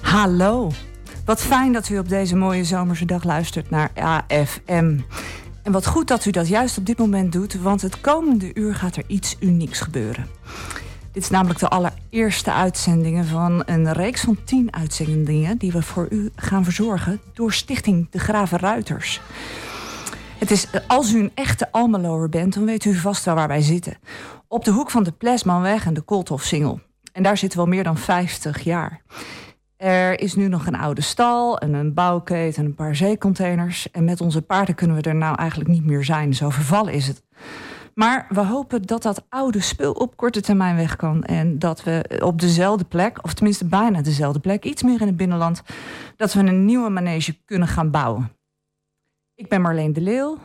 [0.00, 0.70] Hallo.
[1.24, 4.98] Wat fijn dat u op deze mooie zomerse dag luistert naar AFM.
[5.62, 8.74] En wat goed dat u dat juist op dit moment doet, want het komende uur
[8.74, 10.26] gaat er iets unieks gebeuren.
[11.14, 16.06] Dit is namelijk de allereerste uitzendingen van een reeks van tien uitzendingen die we voor
[16.10, 19.20] u gaan verzorgen door Stichting De Graven Ruiters.
[20.38, 23.60] Het is, als u een echte Almeloer bent, dan weet u vast wel waar wij
[23.60, 23.96] zitten.
[24.48, 26.80] Op de hoek van de Plesmanweg en de Kooltofsingel.
[27.12, 29.02] En daar zitten we al meer dan 50 jaar.
[29.76, 33.90] Er is nu nog een oude stal en een bouwketen en een paar zeecontainers.
[33.90, 36.34] En met onze paarden kunnen we er nou eigenlijk niet meer zijn.
[36.34, 37.22] Zo vervallen is het.
[37.94, 41.22] Maar we hopen dat dat oude spul op korte termijn weg kan.
[41.22, 45.16] En dat we op dezelfde plek, of tenminste bijna dezelfde plek, iets meer in het
[45.16, 45.62] binnenland,
[46.16, 48.32] dat we een nieuwe manege kunnen gaan bouwen.
[49.34, 50.38] Ik ben Marleen de Leeuw,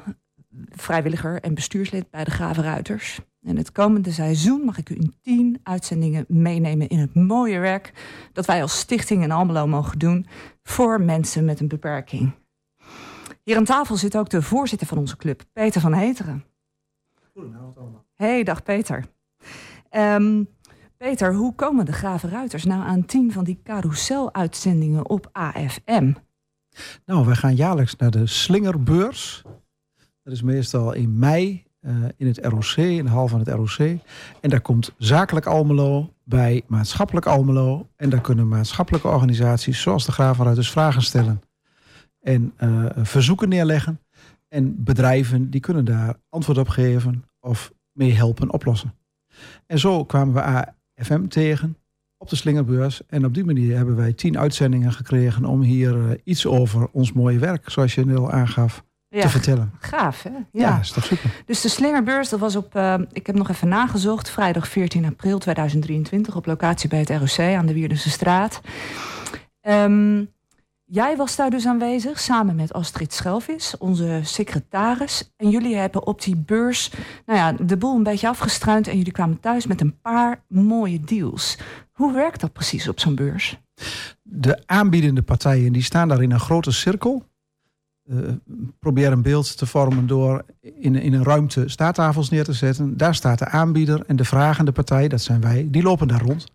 [0.70, 3.20] vrijwilliger en bestuurslid bij de Graven Ruiters.
[3.42, 7.94] En het komende seizoen mag ik u in tien uitzendingen meenemen in het mooie werk
[8.34, 10.26] dat wij als stichting in Almelo mogen doen
[10.64, 12.32] voor mensen met een beperking.
[13.44, 16.49] Hier aan tafel zit ook de voorzitter van onze club, Peter van Heteren.
[17.40, 18.06] Goedenavond allemaal.
[18.16, 19.06] Hey, dag Peter.
[19.90, 20.44] Ehm,
[20.98, 26.14] Peter, hoe komen de Graven Ruiters nou aan tien van die carousel-uitzendingen op AFM?
[27.06, 29.44] Nou, wij gaan jaarlijks naar de Slingerbeurs.
[30.24, 34.00] Dat is meestal in mei uh, in het ROC, in de hal van het ROC.
[34.42, 37.90] En daar komt zakelijk Almelo bij maatschappelijk Almelo.
[37.96, 41.42] En daar kunnen maatschappelijke organisaties zoals de Gravenruiters vragen stellen.
[42.22, 44.00] En uh, verzoeken neerleggen.
[44.48, 48.94] En bedrijven die kunnen daar antwoord op geven of mee helpen oplossen.
[49.66, 51.78] En zo kwamen we AFM tegen
[52.18, 53.02] op de Slingerbeurs.
[53.08, 57.14] En op die manier hebben wij tien uitzendingen gekregen om hier uh, iets over ons
[57.14, 59.72] mooie werk, zoals je al aangaf, ja, te vertellen.
[59.80, 60.30] Gaaf, hè?
[60.30, 61.44] Ja, Ja, is toch super.
[61.46, 65.40] Dus de Slingerbeurs, dat was op, uh, ik heb nog even nagezocht, vrijdag 14 april
[65.40, 68.62] 2023 op locatie bij het ROC aan de Wierdense straat.
[69.62, 70.30] Um,
[70.90, 75.32] jij was daar dus aanwezig samen met Astrid Schelvis, onze secretaris.
[75.38, 76.92] En jullie hebben op die beurs
[77.26, 81.00] nou ja, de boel een beetje afgestruind en jullie kwamen thuis met een paar mooie
[81.00, 81.58] deals.
[81.92, 83.60] Hoe werkt dat precies op zo'n beurs?
[84.22, 87.28] De aanbiedende partijen die staan daar in een grote cirkel.
[88.06, 88.30] Uh,
[88.80, 92.98] probeer een beeld te vormen door in, in een ruimte staattafels neer te zetten.
[92.98, 96.46] Daar staat de aanbieder en de vragende partij, dat zijn wij, die lopen daar rond.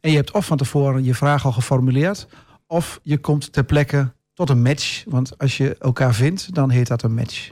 [0.00, 2.28] En je hebt of van tevoren je vraag al geformuleerd,
[2.72, 5.04] of je komt ter plekke tot een match.
[5.06, 7.50] Want als je elkaar vindt, dan heet dat een match.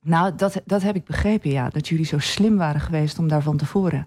[0.00, 1.68] Nou, dat, dat heb ik begrepen, ja.
[1.68, 4.06] Dat jullie zo slim waren geweest om daar van tevoren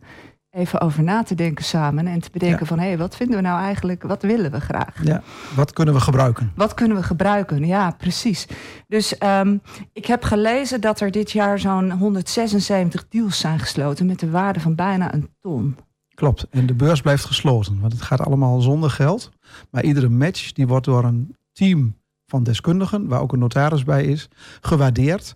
[0.54, 2.08] even over na te denken samen.
[2.08, 2.66] En te bedenken ja.
[2.66, 5.04] van, hé, hey, wat vinden we nou eigenlijk, wat willen we graag?
[5.04, 5.22] Ja,
[5.56, 6.52] wat kunnen we gebruiken?
[6.56, 8.48] Wat kunnen we gebruiken, ja, precies.
[8.88, 9.62] Dus um,
[9.94, 14.06] ik heb gelezen dat er dit jaar zo'n 176 deals zijn gesloten...
[14.06, 15.76] met de waarde van bijna een ton.
[16.16, 17.80] Klopt, en de beurs blijft gesloten.
[17.80, 19.32] Want het gaat allemaal zonder geld.
[19.70, 23.08] Maar iedere match die wordt door een team van deskundigen...
[23.08, 24.28] waar ook een notaris bij is,
[24.62, 25.36] gewaardeerd.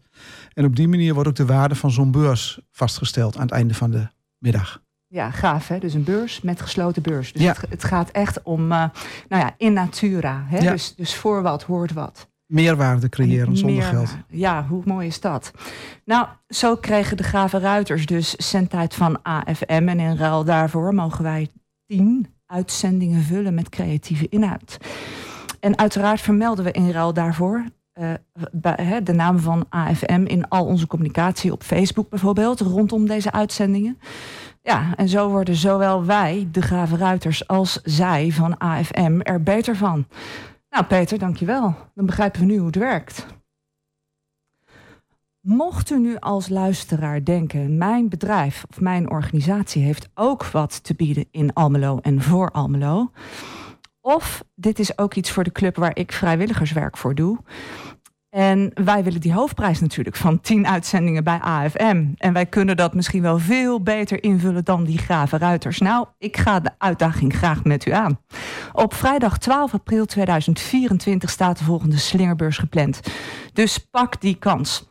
[0.54, 3.36] En op die manier wordt ook de waarde van zo'n beurs vastgesteld...
[3.36, 4.08] aan het einde van de
[4.38, 4.82] middag.
[5.08, 5.80] Ja, gaaf hè.
[5.80, 7.34] Dus een beurs met gesloten beurs.
[7.34, 7.54] Dus ja.
[7.54, 8.84] het, het, gaat echt om, uh,
[9.28, 10.44] nou ja, in natura.
[10.48, 10.58] Hè?
[10.58, 10.72] Ja.
[10.72, 12.28] Dus, dus voor wat hoort wat.
[12.48, 14.18] Meerwaarde creëren Meer, zonder geld.
[14.30, 15.52] Ja, hoe mooi is dat?
[16.06, 19.88] Nou, zo kregen de Graven Ruiters dus zendtijd van AFM.
[19.88, 21.48] En in ruil daarvoor mogen wij
[21.88, 24.78] tien uitzendingen vullen met creatieve inhoud.
[25.60, 27.64] En uiteraard vermelden we in ruil daarvoor
[28.00, 28.14] uh,
[28.52, 34.00] bij, de naam van AFM in al onze communicatie op Facebook bijvoorbeeld, rondom deze uitzendingen.
[34.62, 39.76] Ja, en zo worden zowel wij, de Graven Ruiters, als zij van AFM er beter
[39.76, 40.06] van.
[40.78, 41.76] Nou, Peter, dankjewel.
[41.94, 43.26] Dan begrijpen we nu hoe het werkt.
[45.40, 50.94] Mocht u nu als luisteraar denken, mijn bedrijf of mijn organisatie heeft ook wat te
[50.94, 53.12] bieden in Almelo en voor Almelo.
[54.02, 57.38] Of dit is ook iets voor de club waar ik vrijwilligerswerk voor doe.
[58.38, 62.06] En wij willen die hoofdprijs natuurlijk van 10 uitzendingen bij AFM.
[62.18, 65.80] En wij kunnen dat misschien wel veel beter invullen dan die grave ruiters.
[65.80, 68.20] Nou, ik ga de uitdaging graag met u aan.
[68.74, 73.00] Op vrijdag 12 april 2024 staat de volgende slingerbeurs gepland.
[73.54, 74.88] Dus pak die kans.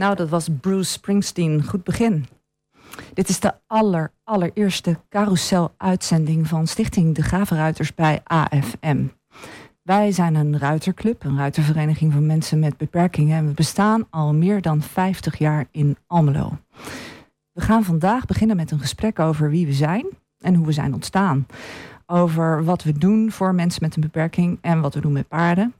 [0.00, 1.64] Nou, dat was Bruce Springsteen.
[1.64, 2.26] Goed begin.
[3.14, 9.04] Dit is de aller, allereerste carousel-uitzending van Stichting De Gravenruiters bij AFM.
[9.82, 13.36] Wij zijn een ruiterclub, een ruitervereniging van mensen met beperkingen.
[13.36, 16.58] En we bestaan al meer dan 50 jaar in Almelo.
[17.52, 20.06] We gaan vandaag beginnen met een gesprek over wie we zijn
[20.38, 21.46] en hoe we zijn ontstaan.
[22.06, 25.74] Over wat we doen voor mensen met een beperking en wat we doen met paarden.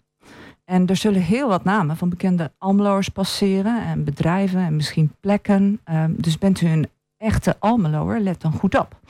[0.71, 5.81] En er zullen heel wat namen van bekende Almeloers passeren en bedrijven en misschien plekken.
[5.85, 9.01] Ehm, dus bent u een echte Almeloer, let dan goed op.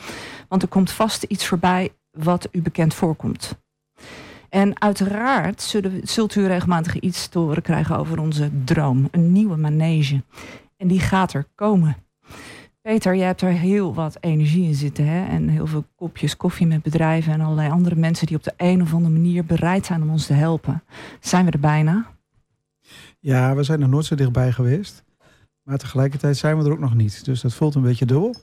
[0.49, 3.59] Want er komt vast iets voorbij wat u bekend voorkomt.
[4.49, 9.09] En uiteraard zullen, zult u regelmatig iets te horen krijgen over onze droom.
[9.11, 10.23] Een nieuwe manege.
[10.77, 11.97] En die gaat er komen.
[12.83, 15.07] Peter, jij hebt er heel wat energie in zitten.
[15.07, 15.27] Hè?
[15.27, 18.83] En heel veel kopjes koffie met bedrijven en allerlei andere mensen die op de een
[18.83, 20.83] of andere manier bereid zijn om ons te helpen.
[21.21, 22.07] Zijn we er bijna?
[23.19, 25.05] Ja, we zijn er nooit zo dichtbij geweest.
[25.63, 27.25] Maar tegelijkertijd zijn we er ook nog niet.
[27.25, 28.35] Dus dat voelt een beetje dubbel.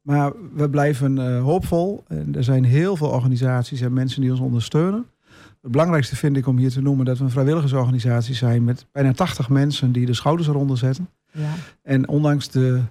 [0.00, 2.04] Maar we blijven eh, hoopvol.
[2.08, 5.06] En er zijn heel veel organisaties en mensen die ons ondersteunen.
[5.60, 9.12] Het belangrijkste vind ik om hier te noemen dat we een vrijwilligersorganisatie zijn met bijna
[9.12, 11.08] 80 mensen die de schouders eronder zetten.
[11.32, 11.54] Ja.
[11.82, 12.82] En ondanks de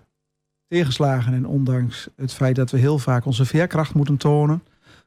[0.71, 4.63] tegenslagen en ondanks het feit dat we heel vaak onze veerkracht moeten tonen,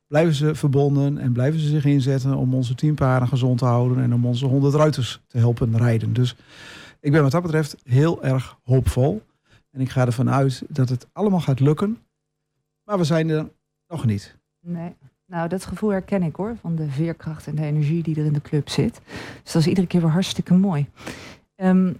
[0.06, 4.14] blijven ze verbonden en blijven ze zich inzetten om onze teampaarden gezond te houden en
[4.14, 6.12] om onze honderd ruiters te helpen rijden.
[6.12, 6.37] Dus
[7.00, 9.23] ik ben wat dat betreft heel erg hoopvol.
[9.71, 11.99] En ik ga ervan uit dat het allemaal gaat lukken.
[12.85, 13.49] Maar we zijn er
[13.88, 14.37] nog niet.
[14.61, 14.94] Nee.
[15.26, 18.33] Nou, dat gevoel herken ik hoor, van de veerkracht en de energie die er in
[18.33, 19.00] de club zit.
[19.42, 20.87] Dus dat is iedere keer weer hartstikke mooi.
[21.54, 21.92] Ehm,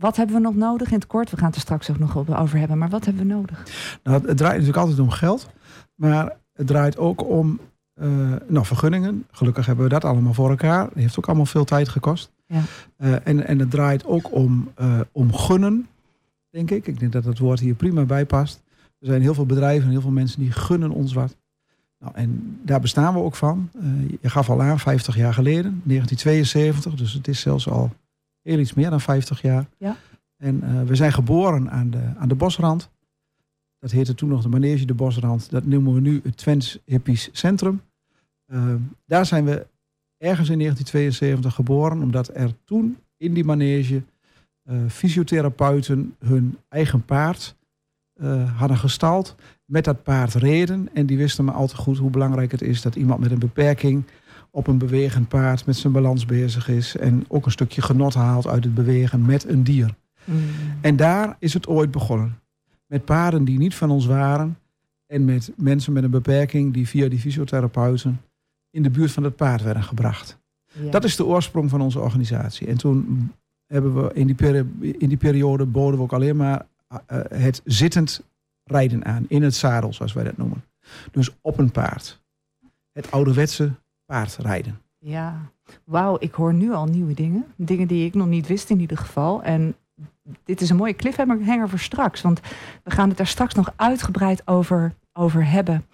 [0.00, 1.30] wat hebben we nog nodig in het kort?
[1.30, 3.62] We gaan het er straks ook nog over hebben, maar wat hebben we nodig?
[4.02, 5.48] Nou, het draait natuurlijk altijd om geld,
[5.94, 7.60] maar het draait ook om
[8.02, 9.26] uh, nou, vergunningen.
[9.30, 10.84] Gelukkig hebben we dat allemaal voor elkaar.
[10.84, 12.30] Dat heeft ook allemaal veel tijd gekost.
[12.46, 12.62] Ja.
[12.98, 15.86] Uh, en, en het draait ook om, uh, om gunnen,
[16.50, 16.86] denk ik.
[16.86, 18.62] Ik denk dat het woord hier prima bij past.
[18.98, 21.36] Er zijn heel veel bedrijven en heel veel mensen die gunnen ons wat.
[21.98, 23.70] Nou, en daar bestaan we ook van.
[24.20, 26.94] Je gaf al aan, 50 jaar geleden, 1972.
[26.94, 27.90] Dus het is zelfs al
[28.42, 29.68] heel iets meer dan 50 jaar.
[29.78, 29.96] Ja.
[30.36, 32.90] En uh, we zijn geboren aan de, aan de bosrand.
[33.78, 35.50] Dat heette toen nog de Manege de Bosrand.
[35.50, 37.82] Dat noemen we nu het Twents Hippies Centrum.
[38.46, 38.74] Uh,
[39.06, 39.66] daar zijn we
[40.16, 44.02] ergens in 1972 geboren, omdat er toen in die manege
[44.88, 47.56] fysiotherapeuten hun eigen paard
[48.56, 50.88] hadden gestald met dat paard reden.
[50.92, 53.38] En die wisten maar al te goed hoe belangrijk het is dat iemand met een
[53.38, 54.04] beperking
[54.50, 56.96] op een bewegend paard met zijn balans bezig is.
[56.96, 59.94] En ook een stukje genot haalt uit het bewegen met een dier.
[60.24, 60.40] Mm.
[60.80, 62.38] En daar is het ooit begonnen.
[62.86, 64.58] Met paarden die niet van ons waren.
[65.06, 68.20] En met mensen met een beperking die via die fysiotherapeuten
[68.70, 70.38] in de buurt van het paard werden gebracht.
[70.90, 72.66] Dat is de oorsprong van onze organisatie.
[72.66, 73.30] En toen
[73.66, 74.36] hebben we in die,
[74.98, 78.22] in die periode boden we ook alleen maar uh, het zittend
[78.64, 79.24] rijden aan.
[79.28, 80.64] In het zadel, zoals wij dat noemen.
[81.10, 82.20] Dus op een paard.
[82.92, 83.72] Het ouderwetse
[84.10, 84.80] paardrijden.
[84.98, 85.50] Ja,
[85.84, 87.46] wauw, ik hoor nu al nieuwe dingen.
[87.56, 89.42] Dingen die ik nog niet wist in ieder geval.
[89.42, 89.74] En
[90.44, 92.20] dit is een mooie cliffhanger voor straks.
[92.20, 92.40] Want
[92.84, 95.86] we gaan het daar straks nog uitgebreid over, over hebben.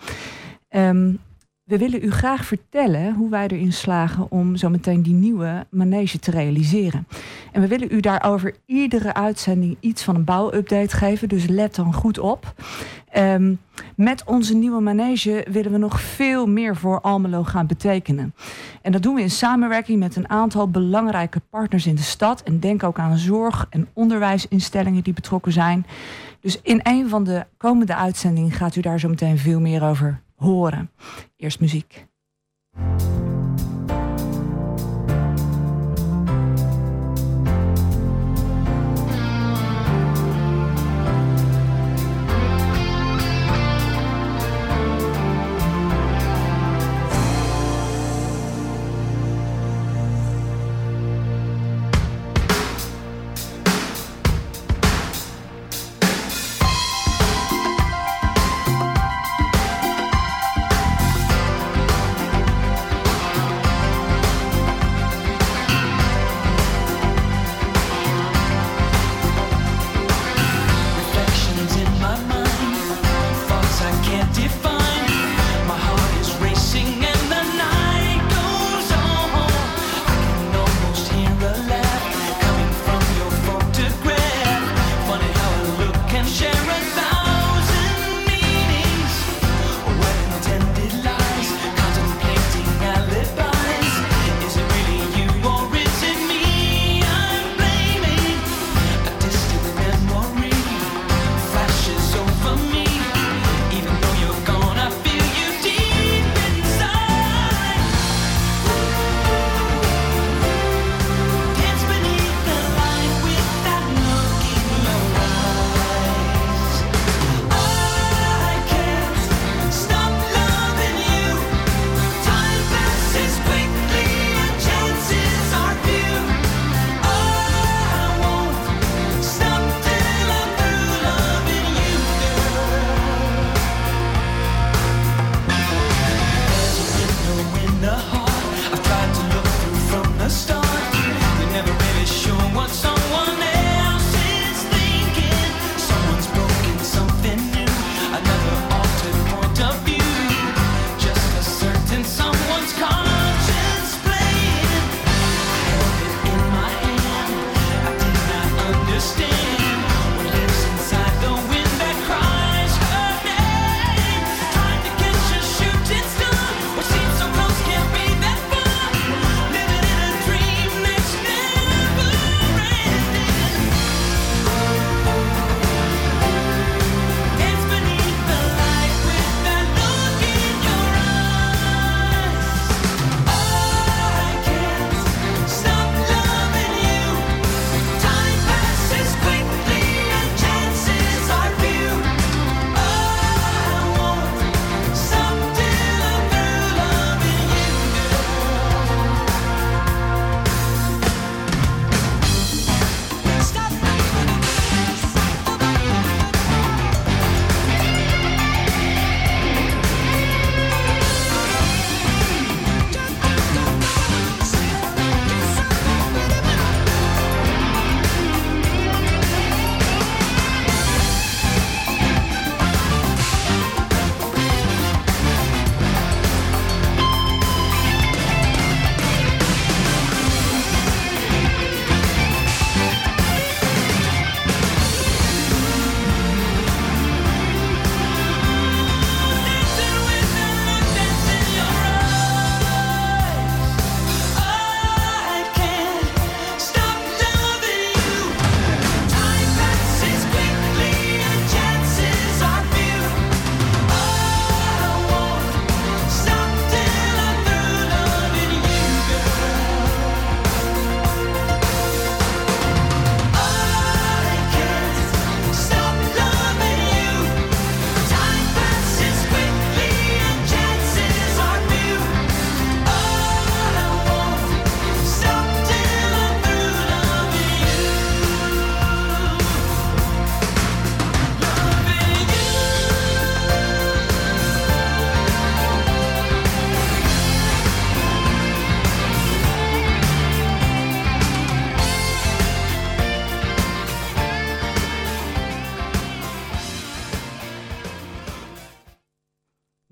[0.69, 1.19] Um,
[1.67, 6.19] we willen u graag vertellen hoe wij erin slagen om zo meteen die nieuwe manege
[6.19, 7.07] te realiseren.
[7.53, 11.29] En we willen u daarover iedere uitzending iets van een bouwupdate geven.
[11.29, 12.55] Dus let dan goed op.
[13.17, 13.59] Um,
[13.97, 18.35] met onze nieuwe manege willen we nog veel meer voor Almelo gaan betekenen.
[18.83, 22.43] En dat doen we in samenwerking met een aantal belangrijke partners in de stad.
[22.43, 25.87] En denk ook aan zorg- en onderwijsinstellingen die betrokken zijn.
[26.41, 30.25] Dus in een van de komende uitzendingen gaat u daar zo meteen veel meer over
[30.37, 30.91] horen.
[31.37, 32.07] Eerst muziek.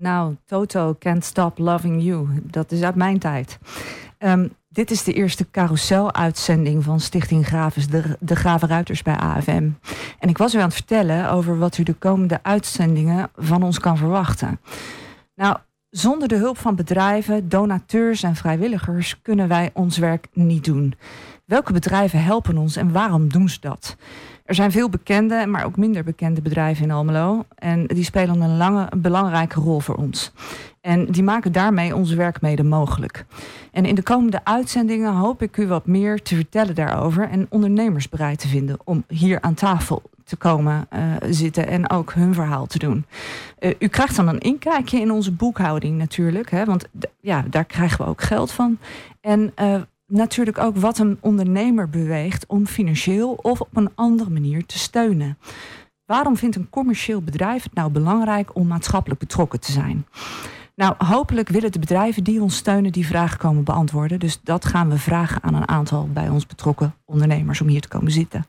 [0.05, 2.27] Nou, Toto Can't Stop Loving You.
[2.43, 3.59] Dat is uit mijn tijd.
[4.19, 9.69] Um, dit is de eerste carousel-uitzending van Stichting Graves, de, de Gravenruiters bij AFM.
[10.19, 13.79] En ik was u aan het vertellen over wat u de komende uitzendingen van ons
[13.79, 14.59] kan verwachten.
[15.35, 15.57] Nou,
[15.89, 20.93] zonder de hulp van bedrijven, donateurs en vrijwilligers kunnen wij ons werk niet doen.
[21.45, 23.95] Welke bedrijven helpen ons en waarom doen ze dat?
[24.45, 27.45] Er zijn veel bekende, maar ook minder bekende bedrijven in Almelo.
[27.55, 30.31] En die spelen een, lange, een belangrijke rol voor ons.
[30.81, 33.25] En die maken daarmee ons werk mede mogelijk.
[33.71, 37.29] En in de komende uitzendingen hoop ik u wat meer te vertellen daarover.
[37.29, 42.13] En ondernemers bereid te vinden om hier aan tafel te komen uh, zitten en ook
[42.13, 43.05] hun verhaal te doen.
[43.59, 46.51] Uh, u krijgt dan een inkijkje in onze boekhouding natuurlijk.
[46.51, 46.85] Hè, want
[47.19, 48.77] ja, daar krijgen we ook geld van.
[49.21, 54.65] En uh, natuurlijk ook wat een ondernemer beweegt om financieel of op een andere manier
[54.65, 55.37] te steunen.
[56.05, 60.05] Waarom vindt een commercieel bedrijf het nou belangrijk om maatschappelijk betrokken te zijn?
[60.75, 64.19] Nou, hopelijk willen de bedrijven die ons steunen die vragen komen beantwoorden.
[64.19, 67.87] Dus dat gaan we vragen aan een aantal bij ons betrokken ondernemers om hier te
[67.87, 68.45] komen zitten.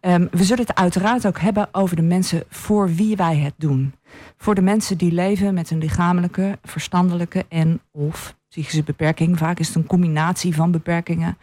[0.00, 3.94] Um, we zullen het uiteraard ook hebben over de mensen voor wie wij het doen.
[4.36, 9.38] Voor de mensen die leven met een lichamelijke, verstandelijke en of psychische beperking.
[9.38, 11.38] Vaak is het een combinatie van beperkingen.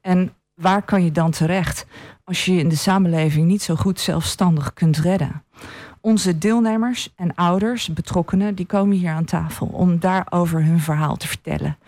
[0.00, 1.86] En waar kan je dan terecht
[2.24, 5.44] als je in de samenleving niet zo goed zelfstandig kunt redden?
[6.00, 11.28] Onze deelnemers en ouders, betrokkenen, die komen hier aan tafel om daarover hun verhaal te
[11.28, 11.78] vertellen.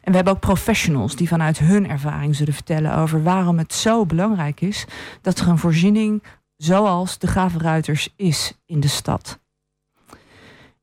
[0.00, 4.06] En we hebben ook professionals die vanuit hun ervaring zullen vertellen over waarom het zo
[4.06, 4.86] belangrijk is
[5.22, 6.22] dat er een voorziening
[6.56, 9.38] zoals de Gravenruiters is in de stad.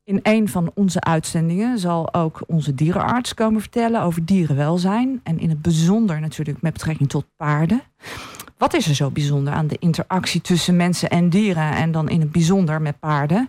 [0.06, 5.20] In een van onze uitzendingen zal ook onze dierenarts komen vertellen over dierenwelzijn.
[5.22, 7.82] En in het bijzonder natuurlijk met betrekking tot paarden.
[8.58, 12.20] Wat is er zo bijzonder aan de interactie tussen mensen en dieren en dan in
[12.20, 13.48] het bijzonder met paarden?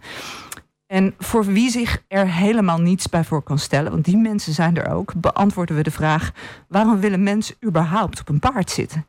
[0.87, 4.77] En voor wie zich er helemaal niets bij voor kan stellen, want die mensen zijn
[4.77, 6.31] er ook, beantwoorden we de vraag:
[6.67, 9.05] waarom willen mensen überhaupt op een paard zitten?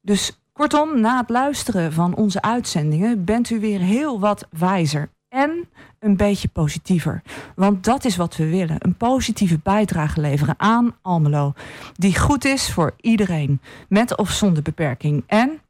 [0.00, 5.68] Dus kortom, na het luisteren van onze uitzendingen bent u weer heel wat wijzer en
[5.98, 7.22] een beetje positiever.
[7.54, 8.76] Want dat is wat we willen.
[8.78, 11.52] Een positieve bijdrage leveren aan Almelo.
[11.92, 13.60] Die goed is voor iedereen.
[13.88, 15.24] Met of zonder beperking.
[15.26, 15.60] En,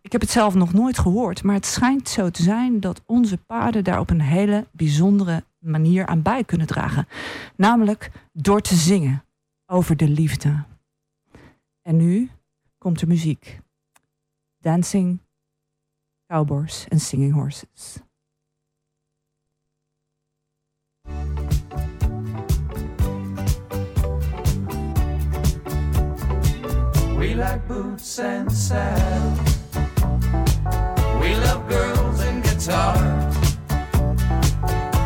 [0.00, 1.42] ik heb het zelf nog nooit gehoord.
[1.42, 6.06] Maar het schijnt zo te zijn dat onze paarden daar op een hele bijzondere manier
[6.06, 7.08] aan bij kunnen dragen.
[7.56, 9.24] Namelijk door te zingen
[9.66, 10.64] over de liefde.
[11.82, 12.30] En nu
[12.78, 13.60] komt er muziek.
[14.58, 15.20] Dancing,
[16.26, 18.00] cowboys en singing horses.
[27.20, 29.68] We like boots and saddles.
[31.20, 33.36] We love girls and guitars.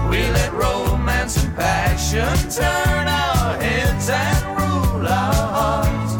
[0.09, 6.15] We let romance and passion turn our heads and rule our hearts.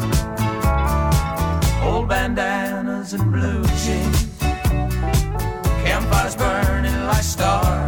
[1.81, 4.27] Old bandanas and blue jeans.
[5.85, 7.84] Campfires burning like stars.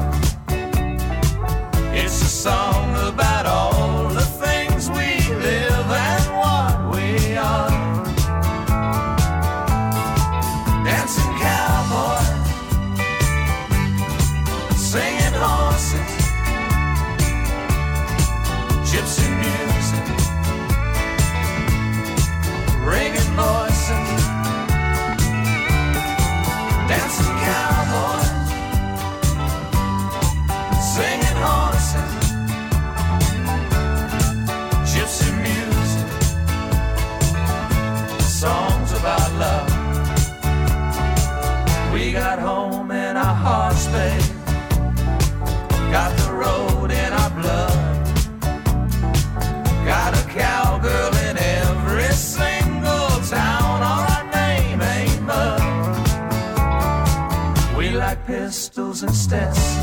[59.04, 59.76] and steps.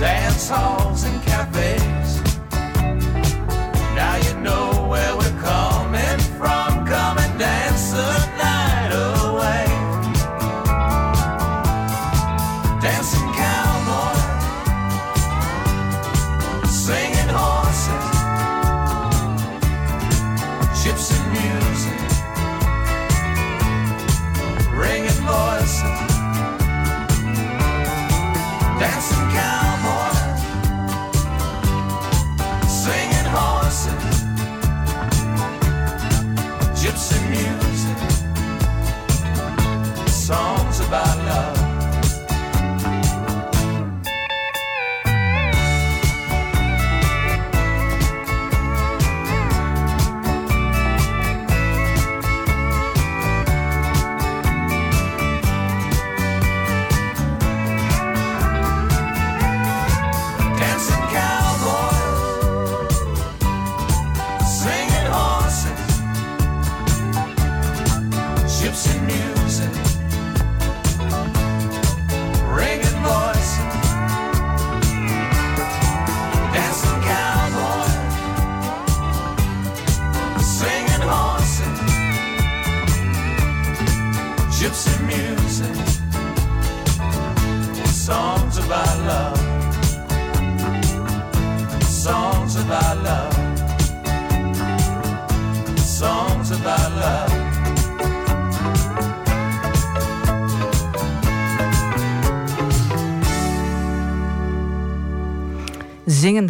[0.00, 0.71] Dance hall.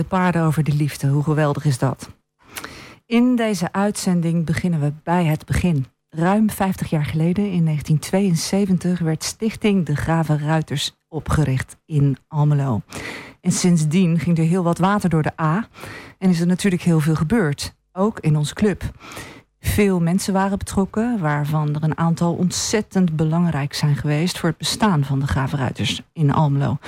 [0.04, 2.08] Paarden over de liefde, hoe geweldig is dat?
[3.06, 5.86] In deze uitzending beginnen we bij het begin.
[6.08, 12.80] Ruim 50 jaar geleden, in 1972, werd Stichting De Graven Ruiters opgericht in Almelo.
[13.40, 15.68] En sindsdien ging er heel wat water door de A
[16.18, 18.82] en is er natuurlijk heel veel gebeurd, ook in onze club.
[19.64, 25.04] Veel mensen waren betrokken, waarvan er een aantal ontzettend belangrijk zijn geweest voor het bestaan
[25.04, 26.78] van de gravenruiters in Almelo.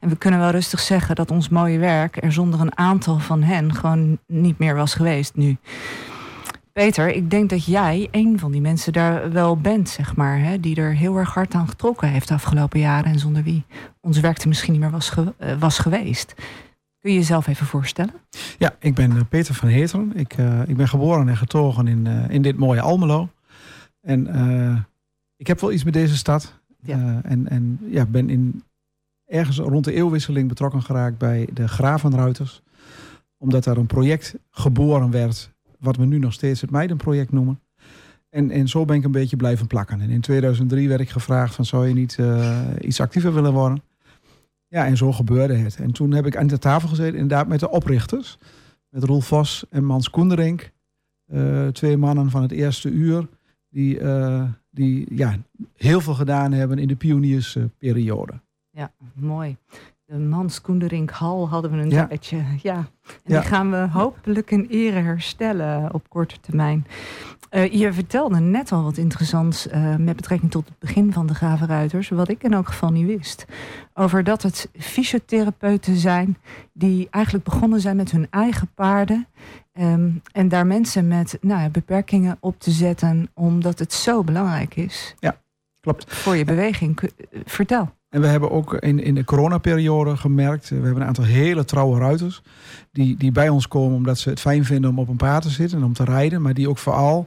[0.00, 3.42] En we kunnen wel rustig zeggen dat ons mooie werk er zonder een aantal van
[3.42, 5.56] hen gewoon niet meer was geweest nu.
[6.72, 10.60] Peter, ik denk dat jij een van die mensen daar wel bent, zeg maar, hè,
[10.60, 13.64] die er heel erg hard aan getrokken heeft de afgelopen jaren en zonder wie
[14.00, 16.34] ons werk er misschien niet meer was, eh, was geweest.
[17.02, 18.14] Kun je jezelf even voorstellen?
[18.58, 20.12] Ja, ik ben eh, Peter van Heteren.
[20.14, 23.28] Ik, uh, ik ben geboren en getogen in, uh, in dit mooie Almelo.
[24.00, 24.26] En
[25.36, 26.60] ik heb wel iets met deze stad.
[26.80, 27.20] Ja.
[27.22, 28.62] en en ja, ben in,
[29.24, 32.62] ergens rond de eeuwwisseling betrokken geraakt bij de Gravenruiters.
[33.38, 37.60] Omdat daar een project geboren werd, wat we nu nog steeds het Meidenproject noemen.
[38.30, 40.00] En, en zo ben ik een beetje blijven plakken.
[40.00, 42.18] En in 2003 werd ik gevraagd van zou je niet
[42.80, 43.82] iets actiever willen worden?
[44.72, 45.76] Ja, en zo gebeurde het.
[45.76, 48.38] En toen heb ik aan de tafel gezeten, inderdaad met de oprichters.
[48.88, 50.70] Met Roel Vos en Mans Koenderink.
[51.32, 53.28] Uh, twee mannen van het eerste uur.
[53.68, 55.36] Die, uh, die ja,
[55.76, 58.40] heel veel gedaan hebben in de pioniersperiode.
[58.70, 59.56] Ja, mooi.
[60.18, 62.06] Mans Koenderink Hal hadden we een ja.
[62.06, 62.42] tijdje.
[62.62, 62.74] Ja.
[62.76, 62.86] En
[63.24, 63.40] ja.
[63.40, 66.86] die gaan we hopelijk in ere herstellen op korte termijn.
[67.50, 71.34] Uh, je vertelde net al wat interessants uh, met betrekking tot het begin van de
[71.34, 73.44] gravenruiters, wat ik in elk geval niet wist.
[73.94, 76.36] Over dat het fysiotherapeuten zijn
[76.72, 79.26] die eigenlijk begonnen zijn met hun eigen paarden.
[79.78, 85.14] Um, en daar mensen met nou beperkingen op te zetten, omdat het zo belangrijk is.
[85.18, 85.36] Ja,
[85.80, 86.14] klopt.
[86.14, 87.10] Voor je beweging.
[87.44, 87.92] Vertel.
[88.12, 91.98] En we hebben ook in, in de coronaperiode gemerkt, we hebben een aantal hele trouwe
[91.98, 92.42] ruiters
[92.90, 95.50] die, die bij ons komen omdat ze het fijn vinden om op een paard te
[95.50, 97.26] zitten en om te rijden, maar die ook vooral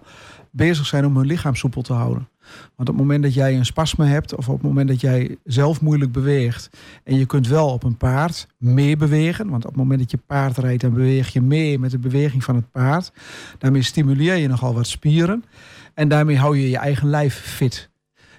[0.52, 2.28] bezig zijn om hun lichaam soepel te houden.
[2.76, 5.38] Want op het moment dat jij een spasme hebt of op het moment dat jij
[5.44, 6.70] zelf moeilijk beweegt
[7.04, 10.58] en je kunt wel op een paard meebewegen, want op het moment dat je paard
[10.58, 13.12] rijdt dan beweeg je mee met de beweging van het paard,
[13.58, 15.44] daarmee stimuleer je nogal wat spieren
[15.94, 17.90] en daarmee hou je je eigen lijf fit.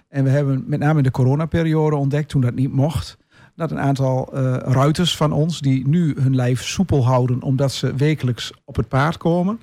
[0.09, 3.17] En we hebben met name in de coronaperiode ontdekt, toen dat niet mocht,
[3.55, 7.95] dat een aantal uh, ruiters van ons, die nu hun lijf soepel houden omdat ze
[7.95, 9.61] wekelijks op het paard komen,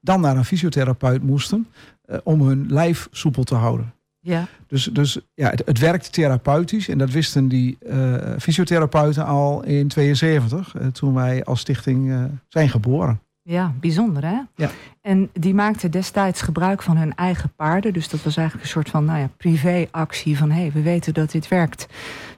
[0.00, 1.66] dan naar een fysiotherapeut moesten
[2.06, 3.94] uh, om hun lijf soepel te houden.
[4.20, 4.46] Ja.
[4.66, 9.88] Dus, dus ja, het, het werkt therapeutisch en dat wisten die uh, fysiotherapeuten al in
[9.88, 13.20] 72, toen wij als stichting zijn geboren.
[13.48, 14.38] Ja, bijzonder hè?
[14.54, 14.70] Ja.
[15.02, 17.92] En die maakten destijds gebruik van hun eigen paarden.
[17.92, 20.50] Dus dat was eigenlijk een soort van nou ja, privéactie van...
[20.50, 21.86] hé, hey, we weten dat dit werkt.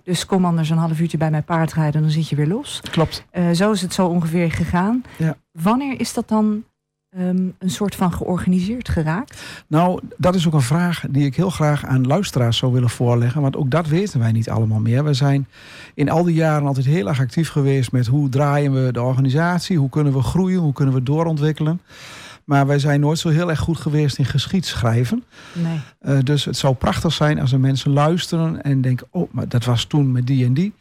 [0.03, 2.03] Dus kom anders een half uurtje bij mijn paard rijden...
[2.03, 2.81] dan zit je weer los.
[2.91, 3.25] Klopt.
[3.33, 5.03] Uh, zo is het zo ongeveer gegaan.
[5.17, 5.37] Ja.
[5.53, 6.65] Wanneer is dat dan
[7.19, 9.43] um, een soort van georganiseerd geraakt?
[9.67, 13.43] Nou, dat is ook een vraag die ik heel graag aan luisteraars zou willen voorleggen.
[13.43, 15.05] Want ook dat weten wij niet allemaal meer.
[15.05, 15.49] We zijn
[15.95, 19.79] in al die jaren altijd heel erg actief geweest met hoe draaien we de organisatie,
[19.79, 21.81] hoe kunnen we groeien, hoe kunnen we doorontwikkelen.
[22.45, 25.25] Maar wij zijn nooit zo heel erg goed geweest in geschiedschrijven.
[25.53, 25.81] Nee.
[26.03, 29.65] Uh, dus het zou prachtig zijn als er mensen luisteren en denken: oh, maar dat
[29.65, 30.75] was toen met die en die.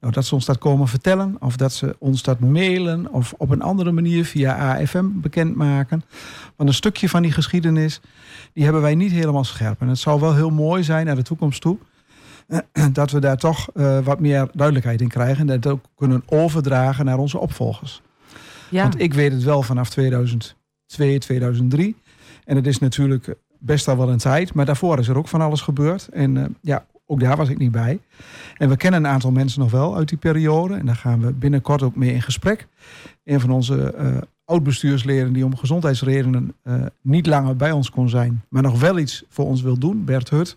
[0.00, 3.50] Nou, dat ze ons dat komen vertellen, of dat ze ons dat mailen, of op
[3.50, 6.02] een andere manier via AFM bekendmaken.
[6.56, 8.00] Want een stukje van die geschiedenis,
[8.52, 9.80] die hebben wij niet helemaal scherp.
[9.80, 11.78] En het zou wel heel mooi zijn naar de toekomst toe,
[12.92, 15.50] dat we daar toch uh, wat meer duidelijkheid in krijgen.
[15.50, 18.02] En dat ook kunnen overdragen naar onze opvolgers.
[18.68, 18.82] Ja.
[18.82, 21.96] Want ik weet het wel vanaf 2002, 2003.
[22.44, 24.54] En het is natuurlijk best al wel een tijd.
[24.54, 26.08] Maar daarvoor is er ook van alles gebeurd.
[26.08, 28.00] En uh, ja, ook daar was ik niet bij.
[28.56, 30.74] En we kennen een aantal mensen nog wel uit die periode.
[30.74, 32.66] En daar gaan we binnenkort ook mee in gesprek.
[33.24, 38.44] Een van onze uh, oud-bestuursleden die om gezondheidsredenen uh, niet langer bij ons kon zijn,
[38.48, 40.56] maar nog wel iets voor ons wil doen, Bert Hut.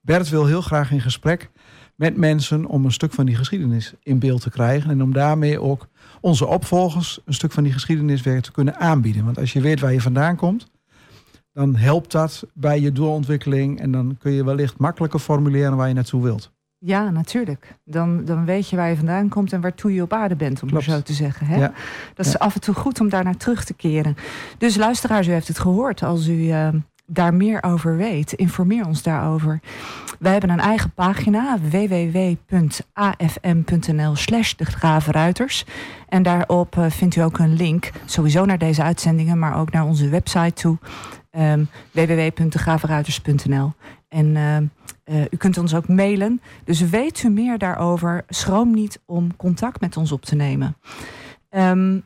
[0.00, 1.50] Bert wil heel graag in gesprek
[1.94, 4.90] met mensen om een stuk van die geschiedenis in beeld te krijgen.
[4.90, 5.88] En om daarmee ook
[6.20, 9.24] onze opvolgers een stuk van die geschiedenis weer te kunnen aanbieden.
[9.24, 10.70] Want als je weet waar je vandaan komt,
[11.54, 13.80] dan helpt dat bij je doorontwikkeling.
[13.80, 16.52] En dan kun je wellicht makkelijker formuleren waar je naartoe wilt.
[16.78, 17.76] Ja, natuurlijk.
[17.84, 20.68] Dan, dan weet je waar je vandaan komt en waartoe je op aarde bent, om
[20.68, 20.84] Klopt.
[20.84, 21.46] zo te zeggen.
[21.46, 21.56] Hè?
[21.56, 21.72] Ja.
[22.14, 22.38] Dat is Ja.
[22.38, 24.16] af en toe goed om daar naar terug te keren.
[24.58, 26.02] Dus luisteraars, u heeft het gehoord.
[26.02, 26.68] Als u eh,
[27.06, 29.60] daar meer over weet, informeer ons daarover.
[30.18, 31.58] Wij hebben een eigen pagina,
[32.94, 35.64] www.afm.nl slash de Gravenruiters.
[36.08, 39.84] En daarop eh, vindt u ook een link, sowieso naar deze uitzendingen, maar ook naar
[39.84, 40.76] onze website toe.
[41.36, 41.68] Um,
[44.08, 44.56] En uh,
[45.16, 46.40] uh, u kunt ons ook mailen.
[46.64, 50.76] Dus weet u meer daarover, schroom niet om contact met ons op te nemen.
[51.48, 52.00] Ehm,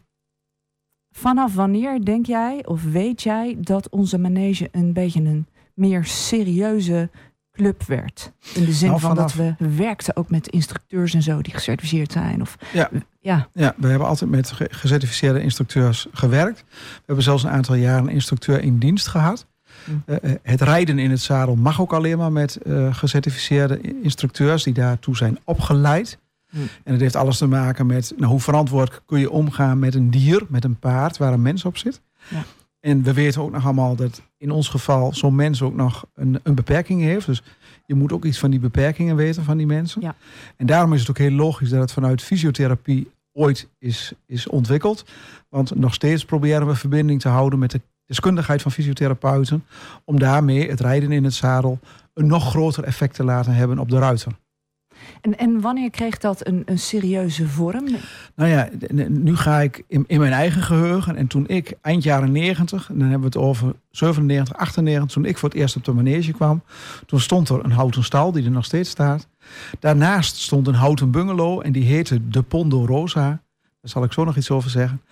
[1.11, 7.11] vanaf wanneer denk jij of weet jij dat onze manege een beetje een meer serieuze
[7.59, 8.33] club werd?
[8.55, 11.55] In de zin Nou, van dat vanaf- we werkten ook met instructeurs en zo die
[11.55, 12.41] gecertificeerd zijn.
[12.41, 12.91] Of, Ja.
[13.21, 13.49] ja.
[13.53, 16.65] Ja, we hebben altijd met ge- gecertificeerde instructeurs gewerkt.
[16.69, 19.47] We hebben zelfs een aantal jaren een instructeur in dienst gehad.
[19.85, 19.91] Hm.
[20.07, 24.63] Eh, eh, het rijden in het zadel mag ook alleen maar met eh, gecertificeerde instructeurs
[24.63, 26.19] die daartoe zijn opgeleid.
[26.51, 26.57] Hm.
[26.85, 30.11] En het heeft alles te maken met nou, hoe verantwoord kun je omgaan met een
[30.11, 32.01] dier, met een paard waar een mens op zit.
[32.29, 32.45] Ja.
[32.81, 36.41] En we weten ook nog allemaal dat in ons geval zo'n mens ook nog een,
[36.43, 37.27] een beperking heeft.
[37.27, 37.43] Dus
[37.87, 40.03] je moet ook iets van die beperkingen weten van die mensen.
[40.03, 40.15] Ja.
[40.57, 45.05] En daarom is het ook heel logisch dat het vanuit fysiotherapie ooit is, is ontwikkeld.
[45.49, 49.65] Want nog steeds proberen we verbinding te houden met de deskundigheid van fysiotherapeuten.
[50.05, 51.79] Om daarmee het rijden in het zadel
[52.15, 54.33] een nog groter effect te laten hebben op de ruiter.
[55.21, 57.85] En, en wanneer kreeg dat een, een serieuze vorm?
[58.35, 58.69] Nou ja,
[59.09, 61.17] nu ga ik in, in mijn eigen geheugen.
[61.17, 65.25] En toen ik eind jaren 90, en dan hebben we het over 97, 98, toen
[65.25, 66.63] ik voor het eerst op de manege kwam,
[67.07, 69.29] toen stond er een houten stal die er nog steeds staat.
[69.81, 73.43] Daarnaast stond een houten bungalow en die heette de Pondo Rosa.
[73.81, 75.03] Daar zal ik zo nog iets over zeggen.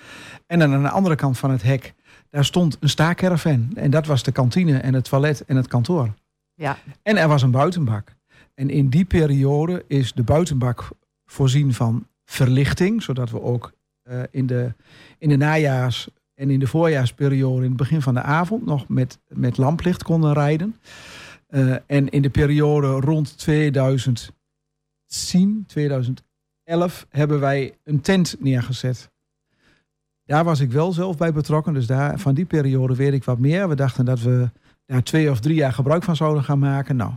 [0.47, 1.95] En dan aan de andere kant van het hek,
[2.31, 3.71] daar stond een staakerven.
[3.75, 6.15] En dat was de kantine en het toilet en het kantoor.
[6.55, 6.77] Ja.
[7.03, 8.15] En er was een buitenbak.
[8.59, 10.89] En in die periode is de buitenbak
[11.27, 14.75] voorzien van verlichting, zodat we ook eh, in, de,
[15.19, 19.19] in de najaars- en in de voorjaarsperiode, in het begin van de avond, nog met,
[19.29, 20.77] met lamplicht konden rijden.
[21.47, 29.11] Eh, en in de periode rond 2010, 2011 hebben wij een tent neergezet.
[30.25, 33.39] Daar was ik wel zelf bij betrokken, dus daar, van die periode weet ik wat
[33.39, 33.69] meer.
[33.69, 34.51] We dachten dat we
[34.87, 36.97] daar twee of drie jaar gebruik van zouden gaan maken.
[36.97, 37.13] Nou,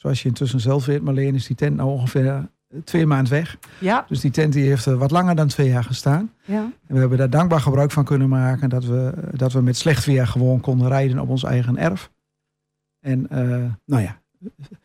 [0.00, 2.38] zoals je intussen zelf weet, Marleen, is die tent nou ongeveer eh,
[2.84, 3.58] twee maanden weg.
[3.78, 6.30] Ja, Dus die tent die heeft er wat langer dan twee jaar gestaan.
[6.44, 6.56] ja.
[6.86, 8.68] En we hebben daar dankbaar gebruik van kunnen maken.
[8.68, 12.10] Dat we, dat we met slecht weer gewoon konden rijden op ons eigen erf.
[13.00, 14.20] En eh, nou ja,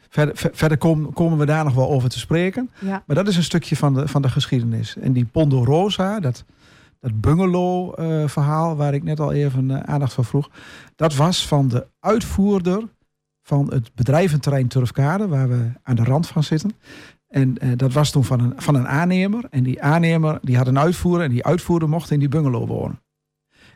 [0.10, 2.70] verder, ver- verder kom- komen we daar nog wel over te spreken.
[2.80, 3.04] ja.
[3.08, 4.96] Maar dat is een stukje van de, van de geschiedenis.
[4.98, 6.46] En die Pondo Rosa, dat,
[7.00, 10.50] dat bungalow eh, verhaal waar ik net al even eh, aandacht voor vroeg.
[10.96, 12.84] Dat was van de uitvoerder
[13.46, 16.72] van het bedrijventerrein Turfkade, waar we aan de rand van zitten.
[17.28, 19.48] En eh, dat was toen van een, van een aannemer.
[19.50, 21.26] En die aannemer die had een uitvoerder.
[21.26, 23.02] En die uitvoerder mocht in die bungalow wonen.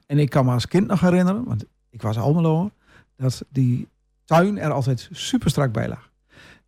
[0.05, 2.71] En ik kan me als kind nog herinneren, want ik was Almelo,
[3.15, 3.88] dat die
[4.25, 6.12] tuin er altijd super strak bij lag.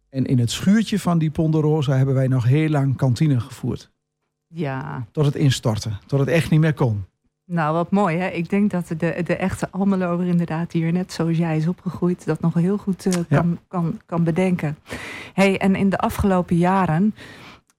[0.10, 3.92] En in het schuurtje van die Ponderosa hebben wij nog heel lang kantine gevoerd.
[4.48, 5.06] ja.
[5.12, 5.92] Tot het instortte.
[6.06, 7.06] Tot het echt niet meer kon.
[7.52, 8.28] Nou, wat mooi hè.
[8.28, 12.26] Ik denk dat de, de echte Almeloer inderdaad hier net zoals jij is opgegroeid...
[12.26, 13.38] dat nog heel goed eh, Ja.
[13.38, 14.78] kan, kan, kan bedenken.
[15.34, 17.16] hey, en in de afgelopen jaren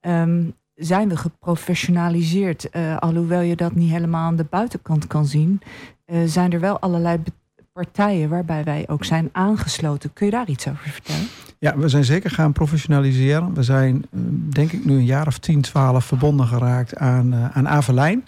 [0.00, 0.42] ehm,
[0.74, 2.70] zijn we geprofessionaliseerd.
[2.70, 5.60] Eh, alhoewel je dat niet helemaal aan de buitenkant kan zien...
[6.04, 7.22] eh, zijn er wel allerlei
[7.72, 10.12] partijen waarbij wij ook zijn aangesloten.
[10.12, 11.26] Kun je daar iets over vertellen?
[11.58, 13.54] Ja, we zijn zeker gaan professionaliseren.
[13.54, 14.04] We zijn,
[14.50, 18.24] denk ik, nu een jaar of 10, 12 verbonden geraakt aan, aan Avelijn.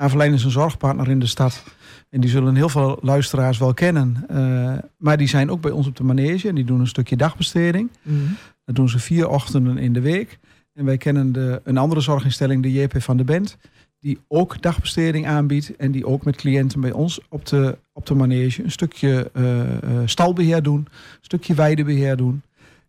[0.00, 1.64] Avelijn is een zorgpartner in de stad.
[2.08, 4.24] En die zullen heel veel luisteraars wel kennen.
[4.28, 6.48] Eh, maar die zijn ook bij ons op de manege.
[6.48, 7.90] En die doen een stukje dagbesteding.
[8.64, 10.38] Dat doen ze vier ochtenden in de week.
[10.72, 13.56] En wij kennen de, een andere zorginstelling, de JP van de Bent.
[13.98, 15.76] Die ook dagbesteding aanbiedt.
[15.76, 19.60] En die ook met cliënten bij ons op de, op de manege een stukje eh,
[19.60, 20.78] eh, stalbeheer doen.
[20.78, 22.42] Een stukje weidebeheer doen.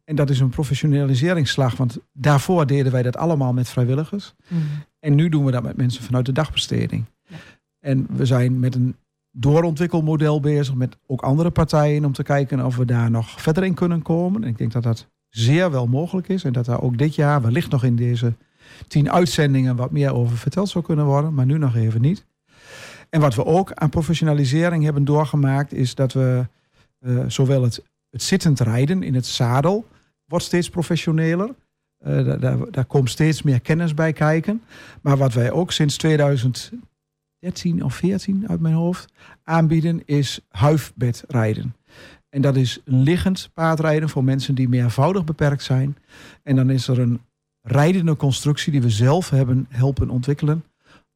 [0.03, 1.77] En dat is een professionaliseringsslag.
[1.77, 4.33] Want daarvoor deden wij dat allemaal met vrijwilligers.
[5.01, 7.05] En nu doen we dat met mensen vanuit de dagbesteding.
[7.27, 7.37] Ja.
[7.79, 8.95] En we zijn met een
[9.31, 13.73] doorontwikkelmodel bezig met ook andere partijen om te kijken of we daar nog verder in
[13.73, 14.43] kunnen komen.
[14.43, 17.41] En ik denk dat dat zeer wel mogelijk is en dat daar ook dit jaar
[17.41, 18.33] wellicht nog in deze
[18.87, 22.25] tien uitzendingen wat meer over verteld zou kunnen worden, maar nu nog even niet.
[23.09, 26.47] En wat we ook aan professionalisering hebben doorgemaakt is dat we
[26.99, 29.85] eh, zowel het, het zittend rijden in het zadel
[30.25, 31.55] wordt steeds professioneler.
[32.01, 34.61] Eh, daar, daar, komt steeds meer kennis bij kijken.
[35.01, 41.75] Maar wat wij ook sinds 2013 of 14 uit mijn hoofd aanbieden is huifbedrijden.
[42.29, 45.97] En dat is liggend paardrijden voor mensen die meervoudig beperkt zijn.
[46.43, 47.21] En dan is er een
[47.61, 50.63] rijdende constructie die we zelf hebben helpen ontwikkelen.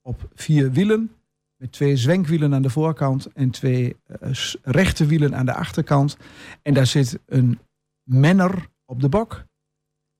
[0.02, 1.12] Op vier wielen,
[1.56, 4.30] met twee zwenkwielen aan de voorkant en twee eh,
[4.62, 6.18] rechte wielen aan de achterkant.
[6.62, 7.60] En daar zit een
[8.04, 9.46] menner op de bok.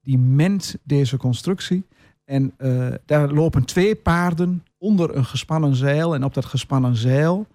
[0.06, 1.84] Die ment deze constructie.
[2.26, 6.16] En eh, daar lopen twee paarden onder een gespannen zeil.
[6.16, 7.48] En op dat gespannen zeil,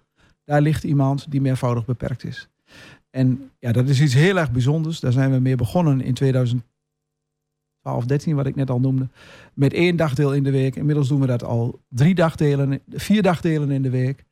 [0.43, 2.47] daar ligt iemand die meervoudig beperkt is.
[3.09, 4.99] En ja, dat is iets heel erg bijzonders.
[4.99, 6.69] Daar zijn we mee begonnen in 2010
[7.81, 9.07] 12, 13 wat ik net al noemde.
[9.53, 10.75] Met één dagdeel in de week.
[10.75, 14.23] Inmiddels doen we dat al drie dagdelen, vier dagdelen in de week.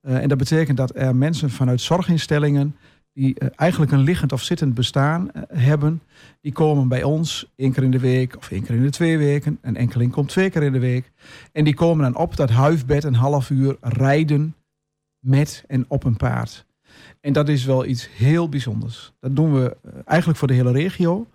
[0.00, 2.76] en dat betekent dat er mensen vanuit zorginstellingen
[3.12, 6.02] die eigenlijk een liggend of zittend bestaan hebben,
[6.40, 9.18] die komen bij ons één keer in de week of één keer in de twee
[9.18, 9.58] weken.
[9.60, 11.10] Een enkeling komt twee keer in de week.
[11.52, 14.54] En die komen dan op dat huifbed een half uur rijden
[15.18, 16.66] met en op een paard.
[17.20, 19.12] En dat is wel iets heel bijzonders.
[19.20, 21.26] Dat doen we eh, eigenlijk voor de hele regio.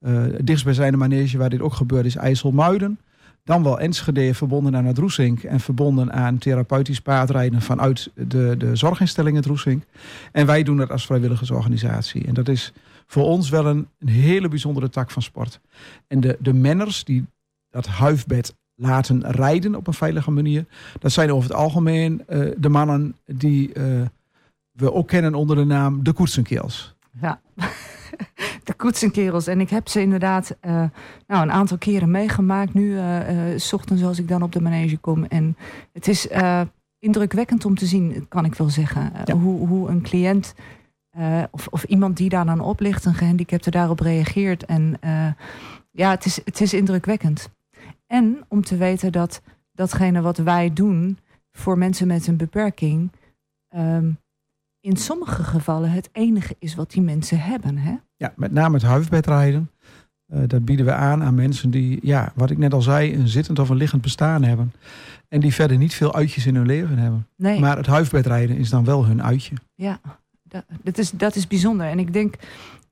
[0.00, 2.98] Uh, het dichtstbijzijnde manege waar dit ook gebeurt is IJsselmuiden.
[3.44, 8.76] Dan wel Enschede verbonden aan het Roesink en verbonden aan therapeutisch paardrijden vanuit de, de
[8.76, 9.84] zorginstelling het Roesink.
[10.32, 12.26] En wij doen dat als vrijwilligersorganisatie.
[12.26, 12.72] En dat is
[13.06, 15.60] voor ons wel een, een hele bijzondere tak van sport.
[16.06, 17.26] En de, de menners die
[17.70, 20.64] dat huifbed laten rijden op een veilige manier,
[20.98, 23.72] dat zijn over het algemeen uh, de mannen die
[24.70, 26.94] we ook kennen onder de naam de Koetsenkeels.
[27.20, 27.40] Ja,
[28.70, 29.46] de Koetsenkerels.
[29.46, 30.72] En ik heb ze inderdaad uh,
[31.26, 32.74] nou, een aantal keren meegemaakt.
[32.74, 35.24] Nu, uh, uh, ochtends als ik dan op de manege kom.
[35.24, 35.56] En
[35.92, 36.28] het is
[36.98, 39.12] indrukwekkend om te zien, kan ik wel zeggen.
[39.32, 40.54] Hoe, hoe een cliënt
[41.50, 44.64] of, of iemand die daar dan op ligt, een gehandicapte, daarop reageert.
[44.64, 44.98] En
[45.90, 47.50] ja, het is, het is indrukwekkend.
[48.06, 49.42] En om te weten dat
[49.72, 51.18] datgene wat wij doen
[51.52, 53.12] voor mensen met een beperking...
[53.76, 54.18] Um,
[54.80, 57.76] in sommige gevallen het enige is wat die mensen hebben.
[57.76, 57.96] Hè?
[58.20, 59.70] Ja, met name het huifbedrijden.
[60.32, 63.28] Uh, dat bieden we aan aan mensen die, ja, wat ik net al zei, een
[63.28, 64.72] zittend of een liggend bestaan hebben.
[65.28, 67.26] En die verder niet veel uitjes in hun leven hebben.
[67.36, 67.60] Nee.
[67.60, 69.54] Maar het huifbedrijden is dan wel hun uitje.
[69.74, 70.00] Ja,
[70.82, 71.86] dat, is, dat is bijzonder.
[71.86, 72.34] En ik denk,